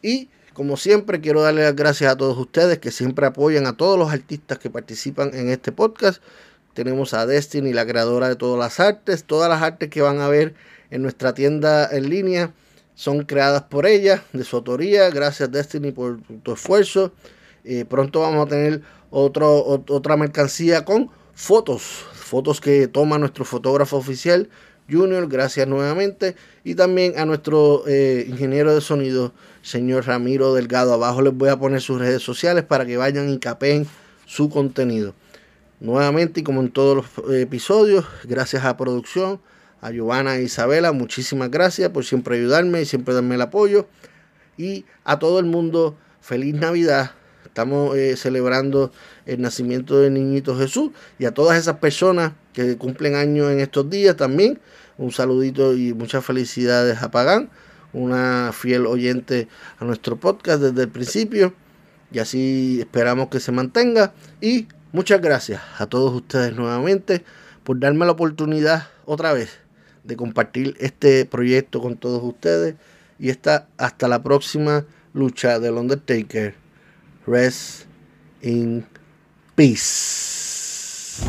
[0.00, 3.98] Y como siempre, quiero darle las gracias a todos ustedes que siempre apoyan a todos
[3.98, 6.22] los artistas que participan en este podcast.
[6.74, 9.24] Tenemos a Destiny, la creadora de todas las artes.
[9.24, 10.54] Todas las artes que van a ver
[10.90, 12.52] en nuestra tienda en línea
[12.94, 15.10] son creadas por ella, de su autoría.
[15.10, 17.12] Gracias Destiny por tu esfuerzo.
[17.64, 24.48] Eh, pronto vamos a tener otra mercancía con fotos, fotos que toma nuestro fotógrafo oficial
[24.90, 26.36] Junior, gracias nuevamente.
[26.62, 30.92] Y también a nuestro eh, ingeniero de sonido, señor Ramiro Delgado.
[30.92, 33.86] Abajo les voy a poner sus redes sociales para que vayan y capeen
[34.26, 35.14] su contenido.
[35.80, 39.40] Nuevamente, y como en todos los eh, episodios, gracias a producción,
[39.80, 43.86] a Giovanna e Isabela, muchísimas gracias por siempre ayudarme y siempre darme el apoyo.
[44.56, 47.12] Y a todo el mundo, feliz Navidad.
[47.54, 48.90] Estamos eh, celebrando
[49.26, 50.90] el nacimiento del niñito Jesús
[51.20, 54.58] y a todas esas personas que cumplen años en estos días también.
[54.98, 57.50] Un saludito y muchas felicidades a Pagán,
[57.92, 59.46] una fiel oyente
[59.78, 61.54] a nuestro podcast desde el principio.
[62.10, 64.14] Y así esperamos que se mantenga.
[64.40, 67.22] Y muchas gracias a todos ustedes nuevamente
[67.62, 69.60] por darme la oportunidad otra vez
[70.02, 72.74] de compartir este proyecto con todos ustedes.
[73.20, 76.63] Y está hasta la próxima lucha del Undertaker.
[77.26, 77.86] Rest
[78.42, 78.86] in
[79.54, 81.24] peace.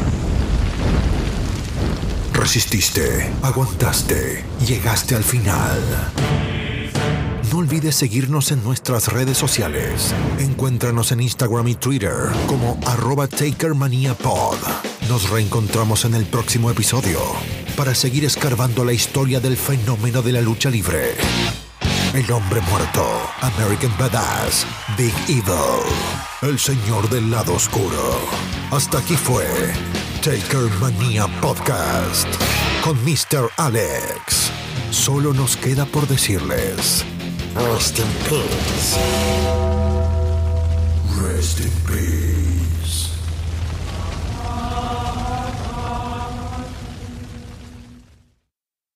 [2.33, 5.79] Resististe, aguantaste, llegaste al final.
[7.49, 10.13] No olvides seguirnos en nuestras redes sociales.
[10.39, 12.13] Encuéntranos en Instagram y Twitter
[12.47, 14.57] como arroba TakerManiaPod.
[15.07, 17.19] Nos reencontramos en el próximo episodio
[17.77, 21.15] para seguir escarbando la historia del fenómeno de la lucha libre.
[22.15, 23.05] El hombre muerto,
[23.41, 24.65] American Badass,
[24.97, 25.83] Big Evil,
[26.43, 28.21] el señor del lado oscuro.
[28.71, 29.45] Hasta aquí fue
[30.23, 32.25] Taker Mania Podcast
[32.85, 33.49] con Mr.
[33.57, 34.49] Alex.
[34.91, 37.03] Solo nos queda por decirles.
[37.53, 38.97] Rest in peace.
[41.21, 42.34] Rest in peace.